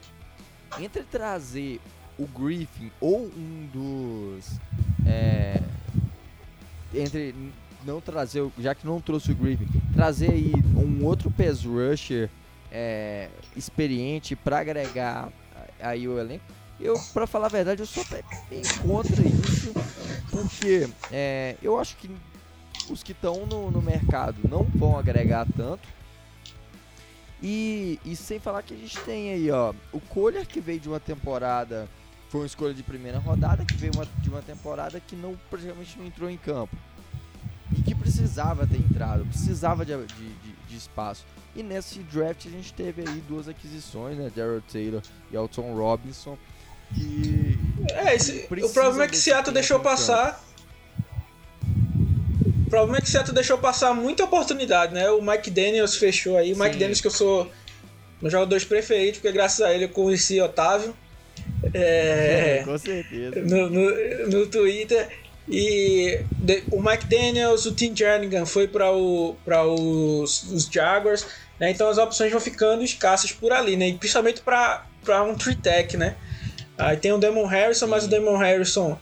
[0.80, 1.82] entre trazer
[2.18, 4.60] o Griffin ou um dos.
[5.06, 5.62] É,
[6.94, 7.36] entre
[7.86, 12.30] não trazer, já que não trouxe o Griffin, trazer aí um outro pass rusher
[12.72, 15.30] é, experiente para agregar
[15.80, 16.44] aí o elenco.
[16.80, 19.74] Eu, para falar a verdade, eu sou até bem contra isso,
[20.30, 22.10] porque é, eu acho que
[22.90, 25.88] os que estão no, no mercado não vão agregar tanto.
[27.42, 30.88] E, e sem falar que a gente tem aí, ó, o Kohler que veio de
[30.90, 31.88] uma temporada,
[32.30, 35.98] foi uma escolha de primeira rodada, que veio uma, de uma temporada que não praticamente
[35.98, 36.76] não entrou em campo.
[37.78, 41.26] E que precisava ter entrado, precisava de, de, de, de espaço.
[41.58, 44.32] E nesse draft a gente teve aí duas aquisições, né?
[44.34, 45.02] Daryl Taylor
[45.32, 46.38] e Alton Robinson.
[46.94, 47.58] Que
[47.92, 50.42] é, esse, o problema é que Seattle deixou passar
[52.68, 55.10] o problema é que Seattle deixou passar muita oportunidade, né?
[55.10, 56.52] O Mike Daniels fechou aí.
[56.52, 57.50] O Mike Daniels que eu sou
[58.22, 60.94] meu jogador preferido, porque graças a ele eu conheci Otávio.
[61.74, 63.42] É, com certeza.
[63.42, 65.08] No, no, no Twitter.
[65.48, 71.26] E de, o Mike Daniels, o Tim Jernigan foi para os, os Jaguars.
[71.60, 71.72] Né?
[71.72, 73.90] Então as opções vão ficando escassas por ali, né?
[73.90, 76.16] E principalmente para um tree tech, né?
[76.78, 78.98] Aí tem o Demon Harrison, mas o Demon Harrison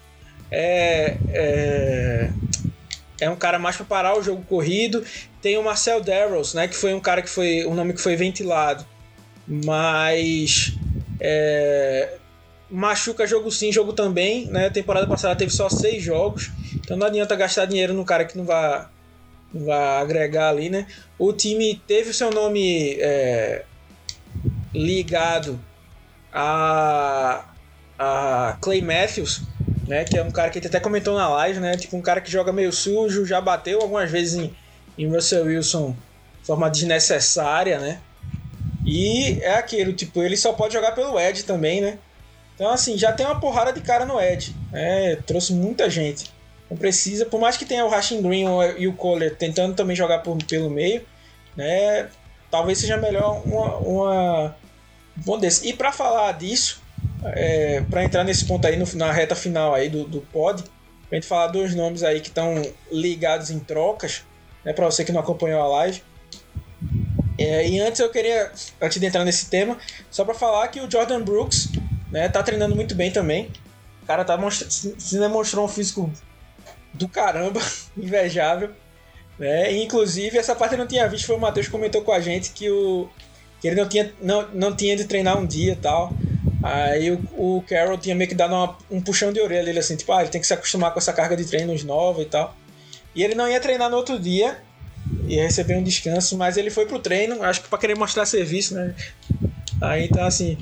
[0.49, 2.29] é, é
[3.19, 5.03] é um cara mais para parar o jogo corrido.
[5.41, 8.15] Tem o Marcel Darrows, né, que foi um cara que foi um nome que foi
[8.15, 8.85] ventilado,
[9.47, 10.73] mas
[11.19, 12.15] é,
[12.69, 14.69] machuca jogo sim, jogo também, né?
[14.69, 18.45] Temporada passada teve só seis jogos, então não adianta gastar dinheiro no cara que não
[18.45, 18.85] vai,
[19.59, 20.85] vai agregar ali, né?
[21.17, 23.63] O time teve o seu nome é,
[24.73, 25.59] ligado
[26.33, 27.45] a,
[27.97, 29.43] a Clay Matthews,
[29.87, 30.03] né?
[30.03, 31.77] Que é um cara que até comentou na live, né?
[31.77, 34.55] Tipo, um cara que joga meio sujo, já bateu algumas vezes em,
[34.97, 35.95] em Russell Wilson
[36.41, 37.99] de forma desnecessária, né?
[38.85, 41.97] E é aquilo, tipo, ele só pode jogar pelo Ed também, né?
[42.53, 44.55] Então, assim, já tem uma porrada de cara no Ed.
[44.71, 45.17] Né?
[45.25, 46.31] Trouxe muita gente.
[46.69, 48.45] Não precisa, por mais que tenha o Rashing Green
[48.77, 51.05] e o Kohler tentando também jogar por, pelo meio,
[51.55, 52.09] né?
[52.49, 54.55] Talvez seja melhor uma, uma
[55.15, 55.67] bom desse.
[55.67, 56.81] E para falar disso,
[57.23, 60.63] é, para entrar nesse ponto aí, no, na reta final aí do, do pod,
[61.07, 62.61] pra gente falar dois nomes aí que estão
[62.91, 64.23] ligados em trocas,
[64.63, 66.01] né, para você que não acompanhou a live.
[67.37, 68.51] É, e antes eu queria,
[68.81, 69.77] antes de entrar nesse tema,
[70.09, 71.69] só para falar que o Jordan Brooks
[72.11, 73.51] né, tá treinando muito bem também.
[74.01, 76.11] O cara tá se demonstrou um físico
[76.95, 77.61] do caramba,
[77.97, 78.71] invejável.
[79.37, 79.71] Né?
[79.77, 82.51] Inclusive, essa parte eu não tinha visto, foi o Matheus que comentou com a gente
[82.51, 83.09] que, o,
[83.59, 86.11] que ele não tinha, não, não tinha de treinar um dia e tal.
[86.63, 89.95] Aí o, o Carroll tinha meio que dado uma, um puxão de orelha ele assim,
[89.95, 92.55] tipo, ah, ele tem que se acostumar com essa carga de treinos nova e tal.
[93.13, 94.57] E ele não ia treinar no outro dia,
[95.27, 98.73] ia receber um descanso, mas ele foi pro treino, acho que para querer mostrar serviço,
[98.73, 98.95] né?
[99.81, 100.57] Aí então assim,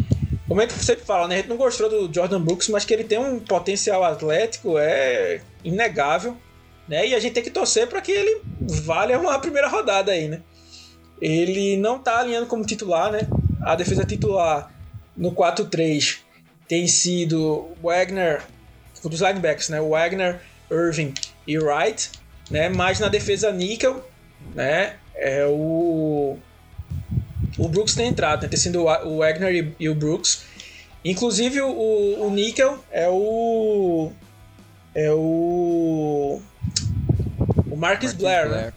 [0.54, 1.34] como é que você fala, né?
[1.34, 5.42] A gente não gostou do Jordan Brooks, mas que ele tem um potencial atlético é
[5.64, 6.38] inegável,
[6.88, 7.08] né?
[7.08, 10.42] E a gente tem que torcer para que ele valha uma primeira rodada aí, né?
[11.20, 13.22] Ele não tá alinhando como titular, né?
[13.64, 14.72] A defesa titular
[15.18, 16.20] no 4-3
[16.68, 18.44] tem sido Wagner,
[19.04, 19.82] dos linebackers, né?
[19.82, 20.40] Wagner,
[20.70, 21.16] Irving
[21.48, 22.12] e Wright,
[22.52, 22.70] né?
[22.70, 24.08] Mas na defesa níquel,
[24.54, 24.98] né?
[25.16, 26.38] É o
[27.58, 28.48] o Brooks tem entrado, né?
[28.48, 30.46] Tem sido o Wagner e, e o Brooks.
[31.06, 34.12] Inclusive o, o níquel é o
[34.96, 36.42] é o
[37.70, 38.74] o Marcus, Blair, Blair, né?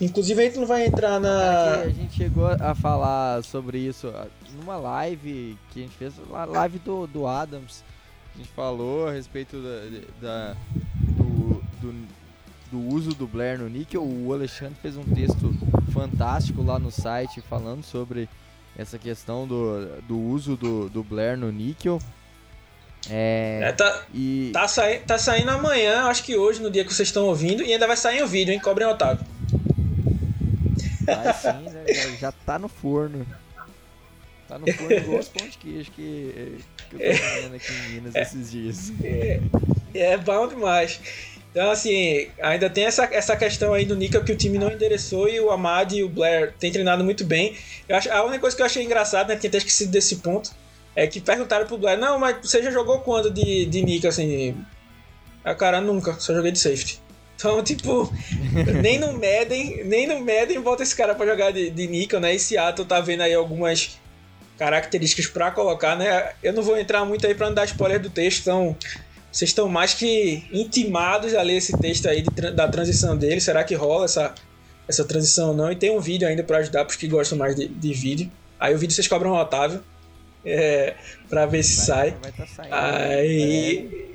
[0.00, 1.80] Inclusive a gente não vai entrar na.
[1.82, 4.12] a gente chegou a falar sobre isso
[4.60, 7.82] numa live que a gente fez, a live do, do Adams.
[8.34, 10.56] A gente falou a respeito da, da-
[11.16, 11.94] do, do,
[12.70, 14.02] do uso do Blair no níquel.
[14.02, 15.54] O Alexandre fez um texto
[15.92, 18.28] fantástico lá no site falando sobre
[18.76, 22.00] essa questão do, do uso do, do Blair no níquel.
[23.10, 26.92] É, É, tá, e tá, sai, tá saindo amanhã, acho que hoje, no dia que
[26.92, 28.60] vocês estão ouvindo, e ainda vai sair o vídeo, hein?
[28.60, 29.24] Cobrem Otávio.
[31.04, 33.26] vai sim, né, já, já tá no forno.
[34.46, 36.58] Tá no forno igual os pão de queijo que,
[36.88, 38.92] que eu tô comendo aqui em Minas esses dias.
[39.94, 41.00] É bom demais.
[41.50, 45.28] Então, assim, ainda tem essa, essa questão aí do Nika que o time não endereçou
[45.28, 47.56] e o Amad e o Blair têm treinado muito bem.
[47.88, 50.50] Eu acho, a única coisa que eu achei engraçada, né, tinha até esquecido desse ponto,
[50.94, 54.54] é que perguntaram pro Blair, não, mas você já jogou quando de, de Nika, assim?
[55.44, 57.00] A cara, nunca, só joguei de safety.
[57.34, 58.12] Então, tipo,
[58.82, 62.34] nem no Madden, nem no Madden bota esse cara pra jogar de, de Nika, né?
[62.34, 63.98] E Seattle tá vendo aí algumas
[64.58, 66.32] características pra colocar, né?
[66.42, 68.76] Eu não vou entrar muito aí pra não dar spoiler do texto, então
[69.38, 73.40] vocês estão mais que intimados a ler esse texto aí de da transição dele.
[73.40, 74.34] Será que rola essa,
[74.88, 75.70] essa transição ou não?
[75.70, 78.28] E tem um vídeo ainda pra ajudar pros que gostam mais de, de vídeo.
[78.58, 79.80] Aí o vídeo vocês cobram o Otávio
[80.44, 80.94] é,
[81.28, 82.16] pra ver se sai.
[82.20, 82.74] Vai tá saindo.
[82.74, 84.08] Aí.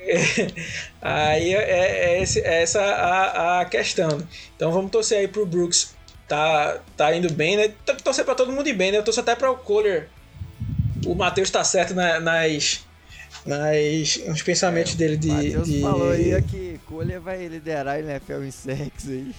[1.02, 4.26] aí é, é esse- é essa a, a questão.
[4.56, 5.94] Então vamos torcer aí pro Brooks.
[6.26, 7.72] Tá, tá indo bem, né?
[7.84, 8.96] Tem que torcer pra todo mundo ir bem, né?
[8.98, 10.08] Eu torço até pra o Kohler.
[11.04, 12.88] O Matheus tá certo na- nas.
[13.46, 15.28] Nas nos pensamentos dele de.
[15.28, 19.34] Matheus de- falou aí que Colha vai liderar a NFL em sexo aí.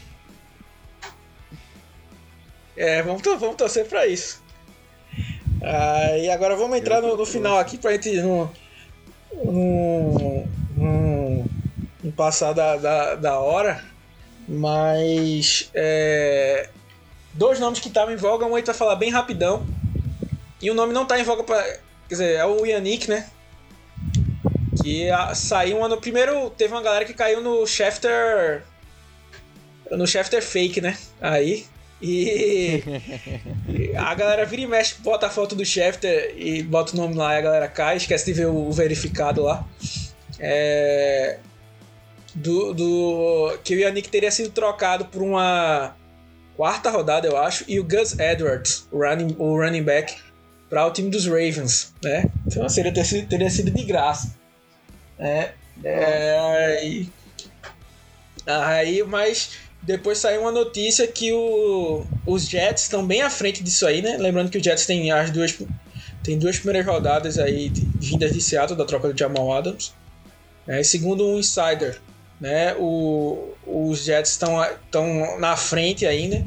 [2.76, 4.42] É, vamos, vamos torcer pra isso.
[5.62, 8.50] Ah, e agora vamos entrar no, no final aqui pra gente não,
[9.44, 10.48] não,
[12.16, 13.84] passar da, da, da hora.
[14.48, 16.70] Mas é,
[17.34, 19.66] dois nomes que estavam em voga, um aí vai falar bem rapidão.
[20.62, 21.62] E o nome não tá em voga pra.
[21.64, 23.30] Quer dizer, é o Yannick, né?
[24.82, 25.98] Que a- saiu um ano.
[25.98, 28.64] Primeiro teve uma galera que caiu no Schefter.
[29.92, 30.98] No Schefter fake, né?
[31.22, 31.66] Aí.
[32.02, 32.82] E
[33.96, 37.36] a galera vira e mexe, bota a foto do Schefter e bota o nome lá
[37.36, 39.64] e a galera cai, esquece de ver o verificado lá.
[40.40, 41.38] É,
[42.34, 45.96] do, do que o Yannick teria sido trocado por uma
[46.58, 50.16] quarta rodada, eu acho, e o Gus Edwards, o running, o running back,
[50.70, 52.26] para o time dos Ravens, né?
[52.48, 54.34] Então seria sido, teria sido de graça.
[55.22, 55.52] É,
[55.84, 57.08] é,
[58.48, 59.52] aí, mas
[59.84, 64.18] depois saiu uma notícia que o, os Jets estão bem à frente disso aí, né?
[64.18, 65.56] Lembrando que o Jets tem as duas
[66.24, 69.94] tem duas primeiras rodadas aí vindas de Seattle da troca do Jamal Adams.
[70.68, 72.00] É, segundo um insider,
[72.40, 72.76] né?
[72.78, 76.44] O, os Jets estão estão na frente ainda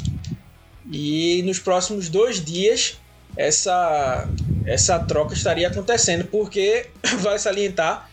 [0.92, 2.98] e nos próximos dois dias
[3.36, 4.28] essa
[4.66, 6.86] essa troca estaria acontecendo porque
[7.20, 8.10] vai salientar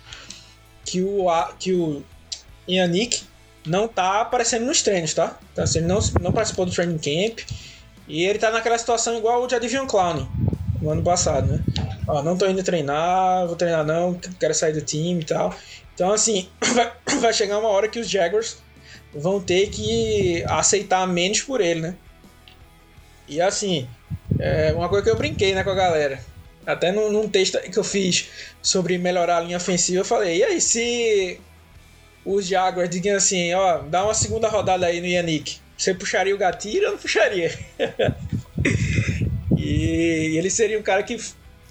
[0.85, 1.27] que o
[1.59, 2.03] que o
[2.67, 3.23] Yannick
[3.65, 5.37] não tá aparecendo nos treinos, tá?
[5.51, 7.39] Então, assim, ele não, não participou do training camp.
[8.07, 10.27] E ele tá naquela situação igual o de Adivion Clown
[10.81, 11.63] no ano passado, né?
[12.07, 15.55] Ó, não tô indo treinar, vou treinar não, quero sair do time e tal.
[15.93, 18.57] Então, assim, vai, vai chegar uma hora que os Jaguars
[19.13, 21.95] vão ter que aceitar menos por ele, né?
[23.27, 23.87] E assim,
[24.39, 26.19] é uma coisa que eu brinquei né, com a galera.
[26.65, 28.29] Até num, num texto que eu fiz
[28.61, 31.39] sobre melhorar a linha ofensiva, eu falei, e aí, se
[32.25, 35.57] os Jaguars digam assim, ó, dá uma segunda rodada aí no Yannick.
[35.77, 37.57] Você puxaria o gatilho ou não puxaria?
[39.57, 41.17] e ele seria um cara que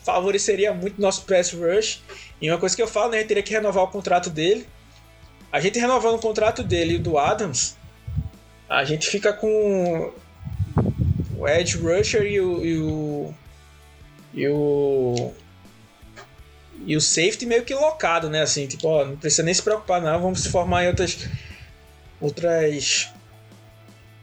[0.04, 2.02] favoreceria muito nosso pass rush.
[2.40, 4.66] E uma coisa que eu falo, né, gente teria que renovar o contrato dele.
[5.52, 7.76] A gente renovando o contrato dele e do Adams,
[8.68, 10.12] a gente fica com
[11.36, 13.34] o Edge Rusher e o, e o,
[14.32, 15.32] e o
[16.86, 18.42] e o safety meio que locado, né?
[18.42, 20.20] Assim, tipo, ó, não precisa nem se preocupar, não.
[20.20, 21.28] Vamos se formar em outras.
[22.20, 23.12] Outras.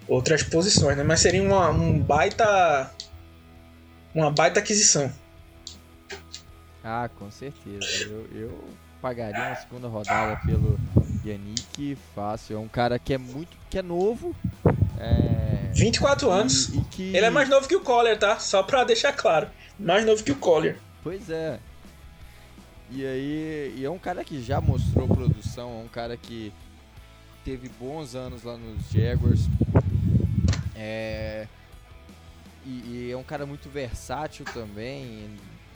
[0.07, 1.03] Outras posições, né?
[1.03, 2.91] Mas seria uma, um baita.
[4.15, 5.11] Uma baita aquisição.
[6.83, 7.85] Ah, com certeza.
[8.03, 8.63] Eu, eu
[9.01, 10.79] pagaria uma segunda rodada pelo
[11.25, 12.55] Yannick fácil.
[12.55, 13.55] É um cara que é muito.
[13.69, 14.35] que é novo.
[14.99, 16.69] É, 24 anos.
[16.69, 17.15] e, e que...
[17.15, 18.39] Ele é mais novo que o Collier, tá?
[18.39, 19.47] Só pra deixar claro.
[19.79, 20.77] Mais novo que o Collier.
[21.03, 21.59] Pois é.
[22.89, 26.53] E aí, e é um cara que já mostrou produção, é um cara que
[27.43, 29.41] teve bons anos lá nos Jaguars.
[30.75, 31.47] É,
[32.65, 35.29] e, e é um cara muito versátil também.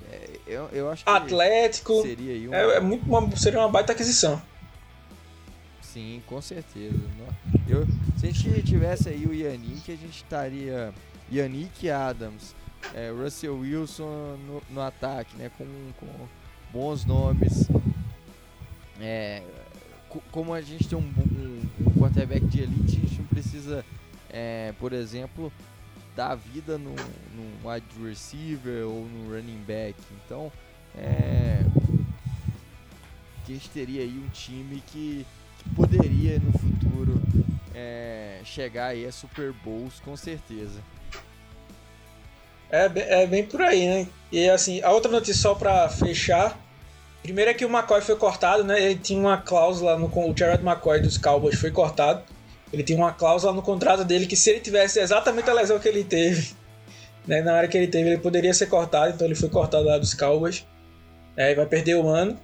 [0.09, 2.01] É, eu, eu acho que Atlético.
[2.01, 4.41] seria aí um, É, é muito uma, seria uma baita aquisição.
[5.81, 6.95] Sim, com certeza.
[7.67, 7.85] Eu,
[8.17, 10.93] se a gente tivesse aí o Yannick, a gente estaria
[11.31, 12.55] Yannick Adams,
[12.93, 15.51] é, Russell Wilson no, no, ataque, né?
[15.57, 15.65] Com,
[15.99, 16.07] com
[16.71, 17.67] bons nomes.
[18.99, 19.43] É,
[20.31, 23.85] como a gente tem um, um, um quarterback de elite, a gente não precisa,
[24.29, 25.51] é, por exemplo,
[26.15, 29.95] dar vida no, no wide receiver ou no running back.
[30.25, 30.51] Então,
[30.95, 31.63] é,
[33.43, 35.25] a gente teria aí um time que,
[35.59, 37.21] que poderia no futuro
[37.73, 40.81] é, chegar aí a Super Bowls com certeza.
[42.71, 42.89] É,
[43.23, 44.07] é bem por aí, né?
[44.31, 46.57] E assim, a outra notícia só para fechar.
[47.21, 48.81] Primeiro é que o McCoy foi cortado, né?
[48.81, 52.23] Ele tinha uma cláusula no o Jared McCoy dos Cowboys foi cortado.
[52.71, 55.87] Ele tinha uma cláusula no contrato dele que se ele tivesse exatamente a lesão que
[55.87, 56.53] ele teve,
[57.27, 59.97] né, na área que ele teve, ele poderia ser cortado, então ele foi cortado lá
[59.97, 60.65] dos Cowboys.
[61.35, 62.39] É, vai perder o ano.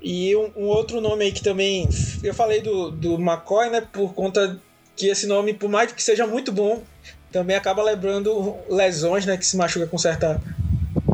[0.00, 1.88] E um, um, outro nome aí que também.
[2.24, 3.80] Eu falei do, do McCoy, né?
[3.80, 4.58] Por conta
[4.96, 6.82] que esse nome, por mais que seja muito bom,
[7.32, 9.36] também acaba lembrando lesões, né?
[9.36, 10.40] Que se machuca com certa,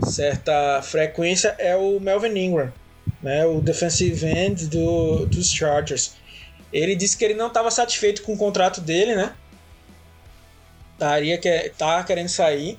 [0.04, 1.54] certa frequência.
[1.58, 2.72] É o Melvin Ingram,
[3.22, 3.46] né?
[3.46, 6.16] O defensive end do, dos Chargers.
[6.72, 9.32] Ele disse que ele não estava satisfeito com o contrato dele, né?
[10.98, 12.76] Taria que tá querendo sair,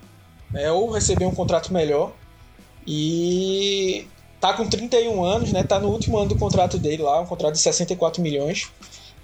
[0.51, 0.69] né?
[0.71, 2.13] Ou receber um contrato melhor.
[2.85, 4.05] E
[4.39, 5.63] tá com 31 anos, né?
[5.63, 8.69] Tá no último ano do contrato dele lá, um contrato de 64 milhões.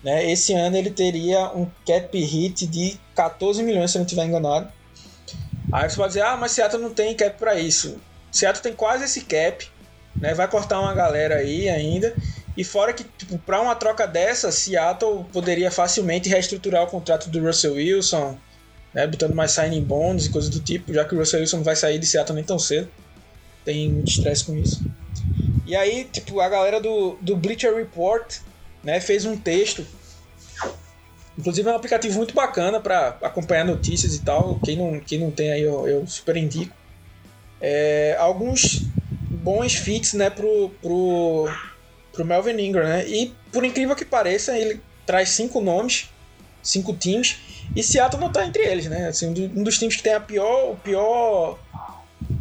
[0.05, 0.31] Né?
[0.31, 4.71] Esse ano ele teria um cap hit de 14 milhões, se eu não estiver enganado.
[5.73, 7.97] Aí você pode dizer, ah, mas Seattle não tem cap para isso.
[8.31, 9.67] Seattle tem quase esse cap,
[10.15, 10.35] né?
[10.35, 12.15] Vai cortar uma galera aí ainda.
[12.55, 17.43] E fora que, tipo, para uma troca dessa, Seattle poderia facilmente reestruturar o contrato do
[17.43, 18.37] Russell Wilson,
[18.93, 19.07] né?
[19.07, 21.75] Botando mais signing bonds e coisas do tipo, já que o Russell Wilson não vai
[21.75, 22.87] sair de Seattle nem tão cedo.
[23.65, 24.85] Tem muito estresse com isso.
[25.65, 28.37] E aí, tipo, a galera do, do Bleacher Report
[28.85, 29.85] né, fez um texto.
[31.37, 34.59] Inclusive é um aplicativo muito bacana para acompanhar notícias e tal.
[34.63, 36.73] Quem não, quem não tem aí, eu, eu super indico.
[37.59, 38.83] É, alguns
[39.29, 41.49] bons fits né, pro, pro,
[42.13, 42.87] pro Melvin Ingram.
[42.87, 43.05] Né?
[43.07, 46.09] E por incrível que pareça, ele traz cinco nomes,
[46.63, 47.37] cinco times.
[47.75, 49.07] E Seattle não está entre eles, né?
[49.07, 51.59] Assim, um dos times que tem a pior, o pior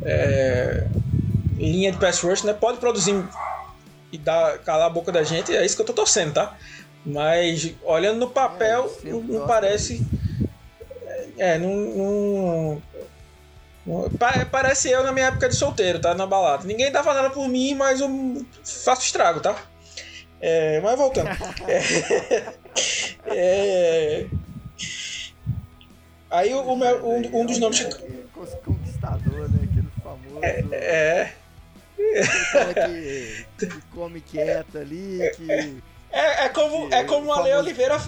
[0.02, 0.86] é,
[1.56, 2.52] linha de pass rush, né?
[2.52, 3.24] Pode produzir
[4.14, 6.56] e dar, calar a boca da gente, é isso que eu tô torcendo, tá?
[7.04, 10.06] Mas olhando no papel, é, não, não parece.
[11.36, 12.82] É, não, não,
[13.84, 14.10] não,
[14.50, 16.14] Parece eu na minha época de solteiro, tá?
[16.14, 16.64] Na balada.
[16.64, 18.08] Ninguém dava nada por mim, mas eu
[18.62, 19.56] faço estrago, tá?
[20.40, 21.28] É, mas voltando.
[21.66, 22.54] é,
[23.26, 24.26] é,
[26.30, 27.84] aí o, o meu, um, um dos nomes.
[28.64, 29.58] Conquistador, né?
[29.64, 30.44] Aquele famoso.
[30.72, 31.32] É.
[31.98, 35.82] é que, que come quieta ali, que.
[36.10, 38.00] É, é como, que, é como o Ale Oliveira.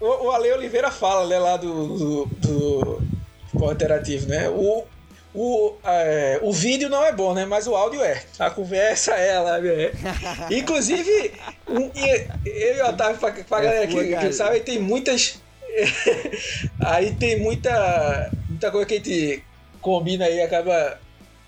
[0.00, 3.02] O, o Ale Oliveira fala, né, lá do, do, do,
[3.52, 4.48] do interativo, né?
[4.48, 4.84] O,
[5.34, 7.46] o, é, o vídeo não é bom, né?
[7.46, 8.22] Mas o áudio é.
[8.38, 9.92] A conversa é lá, é.
[10.50, 11.32] Inclusive,
[11.68, 11.90] um,
[12.44, 15.40] eu e o Otávio, pra, pra é galera que, que sabe, tem muitas.
[16.80, 19.44] aí tem muita, muita coisa que a gente
[19.80, 21.00] combina aí, acaba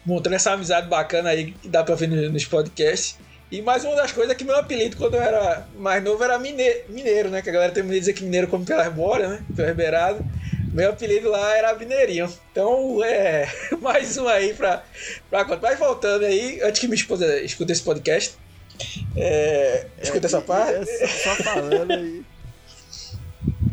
[0.05, 3.17] montando essa amizade bacana aí que dá pra ver nos podcasts.
[3.51, 6.39] E mais uma das coisas é que meu apelido quando eu era mais novo era
[6.39, 7.41] mineiro, mineiro né?
[7.41, 9.45] Que a galera tem medo de dizer que mineiro come pela arbórea, né?
[9.55, 10.25] Pela beirado.
[10.73, 12.29] Meu apelido lá era Mineirinho.
[12.51, 13.49] Então, é.
[13.81, 14.83] Mais um aí pra,
[15.31, 15.69] pra contar.
[15.69, 18.37] Vai voltando aí, antes que minha esposa escute esse podcast.
[19.17, 20.75] É, escuta é, essa parte.
[20.75, 22.25] É só, só falando aí.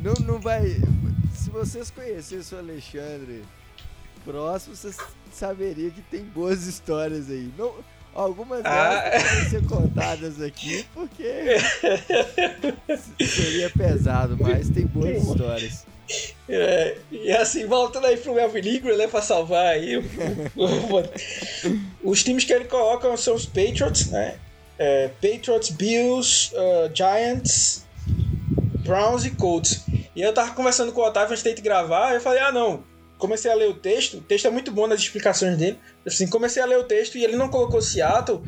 [0.03, 0.79] Não, não vai.
[1.33, 3.41] Se vocês conhecessem o Alexandre
[4.23, 4.97] próximo, vocês
[5.35, 7.51] saberiam que tem boas histórias aí.
[7.57, 7.73] Não,
[8.13, 9.09] algumas ah.
[9.09, 11.57] delas podem ser contadas aqui porque
[13.25, 15.85] seria pesado, mas tem boas histórias.
[16.49, 19.97] É, e assim, voltando aí pro Melvin né, pra salvar aí.
[19.97, 20.03] O,
[20.65, 24.35] o, os times que ele coloca são os Patriots, né?
[24.77, 27.85] É, Patriots, Bills, uh, Giants,
[28.79, 29.85] Browns e Colts.
[30.15, 32.83] E eu tava conversando com o Otávio antes de gravar, eu falei, ah não,
[33.21, 35.77] comecei a ler o texto, o texto é muito bom nas explicações dele.
[36.05, 38.41] Assim, comecei a ler o texto e ele não colocou Seattle,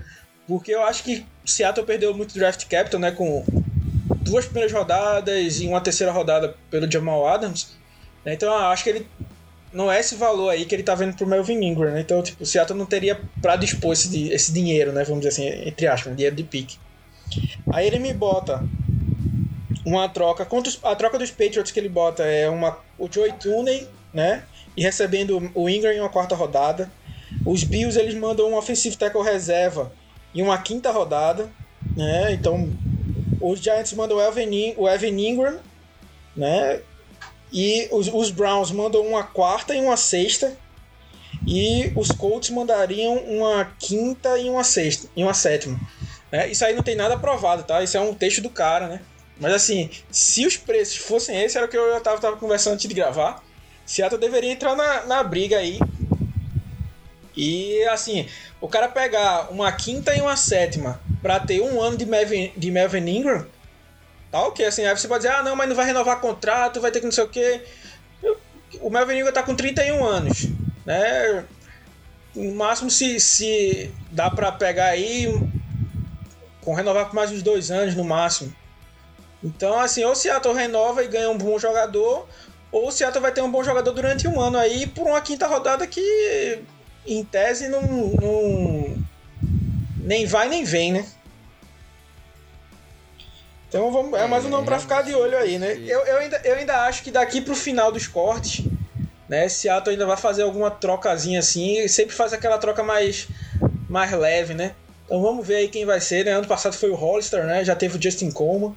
[0.48, 3.46] porque eu acho que Seattle perdeu muito draft capital, né, com
[4.22, 7.78] duas primeiras rodadas e uma terceira rodada pelo Jamal Adams.
[8.26, 9.08] Né, então eu acho que ele
[9.72, 12.02] não é esse valor aí que ele tá vendo pro Melvin Ingram, né?
[12.02, 15.68] Então, tipo, o Seattle não teria para dispor esse, esse dinheiro, né, vamos dizer assim,
[15.68, 16.78] entre aspas, dinheiro de pique.
[17.72, 18.64] Aí ele me bota
[19.86, 20.48] uma troca,
[20.84, 24.44] a troca dos Patriots que ele bota é uma o Joey Tooney, né?
[24.76, 26.92] E recebendo o Ingram em uma quarta rodada.
[27.46, 29.92] Os Bills eles mandam um offensive tackle reserva
[30.34, 31.50] em uma quinta rodada,
[31.96, 32.34] né?
[32.34, 32.70] Então
[33.42, 35.60] os Giants mandam o Evan, o Evan Ingram,
[36.36, 36.82] né?
[37.52, 40.58] E os, os Browns mandam uma quarta e uma sexta.
[41.46, 45.80] E os Colts mandariam uma quinta e uma sexta e uma sétima.
[46.32, 46.50] Né?
[46.50, 47.84] Isso aí não tem nada aprovado, tá?
[47.84, 49.02] Isso é um texto do cara, né?
[49.40, 52.88] Mas assim, se os preços fossem esses, era o que eu tava, tava conversando antes
[52.88, 53.44] de gravar.
[53.86, 55.80] Seattle deveria entrar na, na briga aí.
[57.36, 58.28] E assim,
[58.62, 62.70] o cara pegar uma quinta e uma sétima para ter um ano de Melvin, de
[62.70, 63.46] Melvin Ingram,
[64.32, 64.66] tá ok.
[64.66, 67.06] Assim, aí você pode dizer, ah, não, mas não vai renovar contrato, vai ter que
[67.06, 67.62] não sei o que.
[68.82, 70.48] O Melvin Ingram tá com 31 anos,
[70.86, 71.44] né?
[72.36, 75.28] No máximo, se, se dá para pegar aí,
[76.62, 78.54] com renovar por mais uns dois anos no máximo.
[79.44, 82.28] Então, assim, ou Seattle renova e ganha um bom jogador,
[82.74, 85.46] ou o Seattle vai ter um bom jogador durante um ano aí por uma quinta
[85.46, 86.60] rodada que,
[87.06, 88.98] em tese, não, não
[89.98, 91.06] nem vai nem vem, né?
[93.70, 95.74] Então vamos, é mais um nome para ficar de olho aí, né?
[95.86, 98.66] Eu, eu, ainda, eu ainda acho que daqui pro final dos cortes,
[99.30, 99.48] né?
[99.48, 103.28] Seattle ainda vai fazer alguma trocazinha assim, sempre faz aquela troca mais,
[103.88, 104.74] mais leve, né?
[105.06, 106.32] Então vamos ver aí quem vai ser, né?
[106.32, 107.64] Ano passado foi o Hollister, né?
[107.64, 108.76] Já teve o Justin Coleman.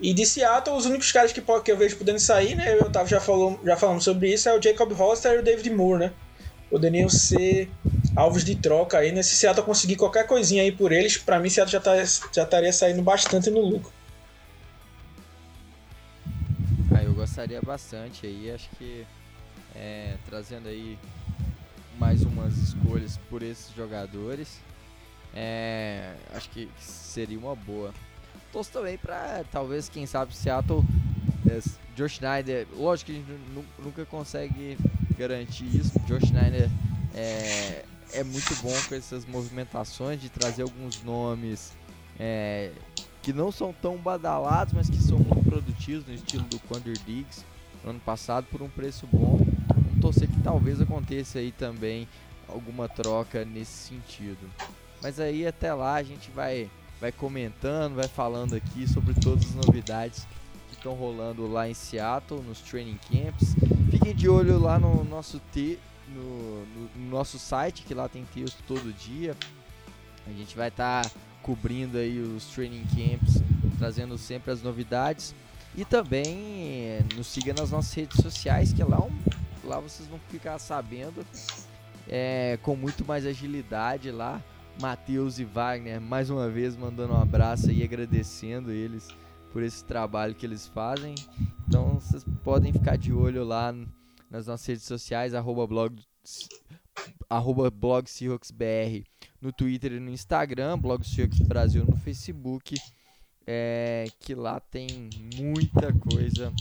[0.00, 2.72] E de Seattle, os únicos caras que, que eu vejo podendo sair, né?
[2.72, 5.70] Eu tava já, falou, já falando sobre isso, é o Jacob Hollister e o David
[5.70, 6.12] Moore, né?
[6.70, 7.68] Poderiam ser
[8.16, 9.22] alvos de troca aí, né?
[9.22, 11.96] Se Seattle conseguir qualquer coisinha aí por eles, para mim Seattle já, tá,
[12.32, 13.92] já estaria saindo bastante no lucro.
[16.94, 19.04] Ah, eu gostaria bastante aí, acho que
[19.76, 20.98] é, trazendo aí
[21.98, 24.60] mais umas escolhas por esses jogadores,
[25.34, 27.92] é, acho que seria uma boa
[28.52, 30.82] torço também pra talvez, quem sabe, Seattle.
[31.48, 31.60] É,
[31.96, 34.78] Josh Schneider, lógico que a gente nunca consegue
[35.18, 35.98] garantir isso.
[36.06, 36.70] Josh Schneider
[37.14, 41.72] é, é muito bom com essas movimentações de trazer alguns nomes
[42.18, 42.72] é,
[43.22, 47.44] que não são tão badalados, mas que são muito produtivos, no estilo do Quander Diggs
[47.84, 49.38] no ano passado, por um preço bom.
[49.74, 52.08] Vamos torcer que talvez aconteça aí também
[52.48, 54.50] alguma troca nesse sentido.
[55.02, 56.70] Mas aí até lá a gente vai
[57.00, 60.26] vai comentando, vai falando aqui sobre todas as novidades
[60.68, 63.54] que estão rolando lá em Seattle, nos training camps.
[63.90, 65.78] Fiquem de olho lá no nosso te,
[66.08, 69.34] no, no, no nosso site, que lá tem texto todo dia.
[70.26, 71.10] A gente vai estar tá
[71.42, 73.42] cobrindo aí os training camps,
[73.78, 75.34] trazendo sempre as novidades.
[75.74, 79.10] E também é, nos siga nas nossas redes sociais, que é lá, um,
[79.64, 81.24] lá vocês vão ficar sabendo
[82.08, 84.42] é, com muito mais agilidade lá
[84.78, 89.08] Matheus e Wagner, mais uma vez mandando um abraço e agradecendo eles
[89.52, 91.14] por esse trabalho que eles fazem.
[91.66, 93.74] Então vocês podem ficar de olho lá
[94.30, 96.00] nas nossas redes sociais, arroba blog,
[97.28, 98.06] arroba blog
[99.40, 101.02] no Twitter e no Instagram, blog
[101.46, 102.76] Brasil no Facebook,
[103.46, 106.52] é, que lá tem muita coisa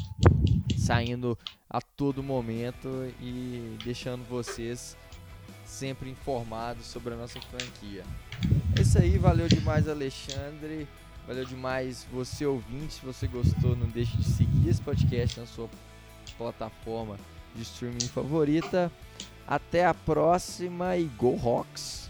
[0.77, 1.37] saindo
[1.69, 2.87] a todo momento
[3.21, 4.97] e deixando vocês
[5.69, 8.03] sempre informados sobre a nossa franquia.
[8.77, 10.87] É isso aí, valeu demais Alexandre,
[11.27, 15.69] valeu demais você ouvinte, se você gostou não deixe de seguir esse podcast na sua
[16.37, 17.17] plataforma
[17.55, 18.91] de streaming favorita.
[19.47, 22.09] Até a próxima e Go Rocks!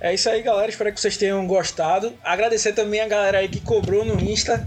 [0.00, 0.68] É isso aí, galera.
[0.68, 2.12] Espero que vocês tenham gostado.
[2.24, 4.66] Agradecer também a galera aí que cobrou no Insta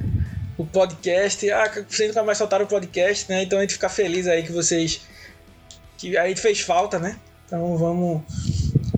[0.57, 1.49] o podcast.
[1.51, 3.43] Ah, vocês nunca mais soltaram o podcast, né?
[3.43, 5.01] Então a gente fica feliz aí que vocês
[6.09, 7.17] que aí fez falta, né?
[7.45, 8.21] Então vamos,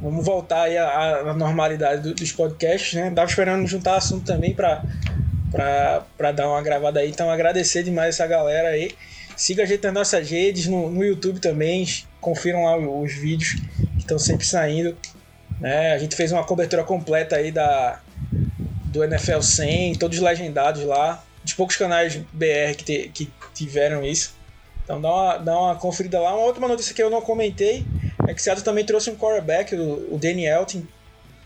[0.01, 3.11] vamos voltar aí à, à normalidade do, dos podcasts, né?
[3.11, 4.83] Tava esperando juntar assunto também para
[5.51, 7.09] para dar uma gravada aí.
[7.09, 8.91] Então agradecer demais essa galera aí.
[9.35, 11.85] Siga a gente nas nossas redes, no, no YouTube também.
[12.19, 13.61] Confiram lá os, os vídeos
[13.93, 14.97] que estão sempre saindo.
[15.59, 15.93] Né?
[15.93, 18.01] A gente fez uma cobertura completa aí da,
[18.85, 21.23] do NFL 100, todos legendados lá.
[21.43, 24.36] Dos poucos canais BR que, te, que tiveram isso.
[24.87, 26.33] Então dá uma, dá uma conferida lá.
[26.33, 27.85] Uma outra notícia que eu não comentei
[28.25, 30.81] é que Seattle também trouxe um quarterback, o, o Danny Elton,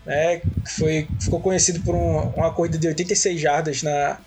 [0.06, 4.18] né, que foi, ficou conhecido por um, uma corrida de 86 jardas na,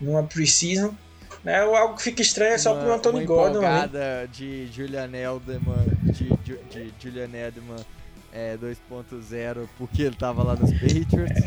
[0.00, 0.94] numa preseason.
[1.42, 3.58] Né, algo que fica estranho é só uma, pro Anthony uma Gordon.
[3.58, 3.88] Uma
[4.32, 7.84] de Julian Edelman, de, de, de Julian Edelman
[8.32, 11.42] é, 2.0 porque ele tava lá nos Patriots.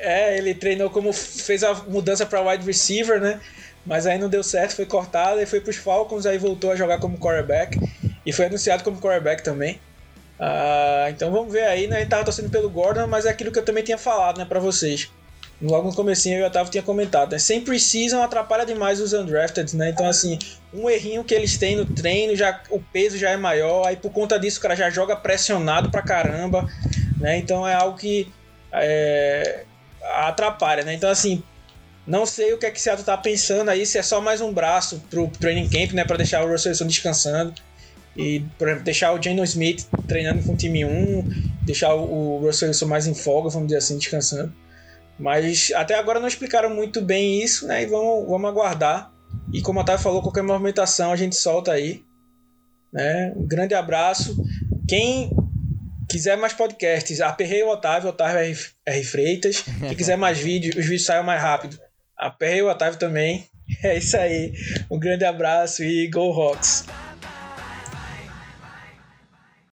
[0.00, 3.40] É, ele treinou como fez a mudança para wide receiver, né?
[3.88, 6.76] Mas aí não deu certo, foi cortado e foi para os Falcons, aí voltou a
[6.76, 7.80] jogar como quarterback
[8.24, 9.80] e foi anunciado como quarterback também.
[10.38, 12.02] Uh, então vamos ver aí, né?
[12.02, 14.60] Ele tava torcendo pelo Gordon, mas é aquilo que eu também tinha falado, né, para
[14.60, 15.10] vocês.
[15.60, 17.38] Logo no comecinho eu já tava, tinha comentado, né?
[17.38, 19.88] Sem precisam atrapalha demais os undrafted, né?
[19.88, 20.38] Então assim,
[20.72, 24.12] um errinho que eles têm no treino, já o peso já é maior, aí por
[24.12, 26.64] conta disso o cara já joga pressionado pra caramba,
[27.18, 27.38] né?
[27.38, 28.30] Então é algo que
[28.70, 29.64] é,
[30.02, 30.94] atrapalha, né?
[30.94, 31.42] Então, assim,
[32.08, 34.50] não sei o que é que Seattle tá pensando aí, se é só mais um
[34.50, 36.06] braço pro training camp, né?
[36.06, 37.54] Pra deixar o Russell Wilson descansando.
[38.16, 42.86] E, exemplo, deixar o Jalen Smith treinando com o time 1, deixar o Russell Wilson
[42.86, 44.52] mais em folga, vamos dizer assim, descansando.
[45.18, 47.82] Mas até agora não explicaram muito bem isso, né?
[47.82, 49.12] E vamos, vamos aguardar.
[49.52, 52.02] E como a Thay falou, qualquer movimentação a gente solta aí.
[52.90, 53.34] Né?
[53.36, 54.34] Um grande abraço.
[54.88, 55.30] Quem
[56.08, 59.62] quiser mais podcasts, aperrei o Otávio, Otávio R, R Freitas.
[59.78, 61.78] Quem quiser mais vídeos, os vídeos saiam mais rápido.
[62.18, 63.46] Aperrei o Otávio também.
[63.84, 64.54] É isso aí.
[64.90, 66.86] Um grande abraço e Go Rocks!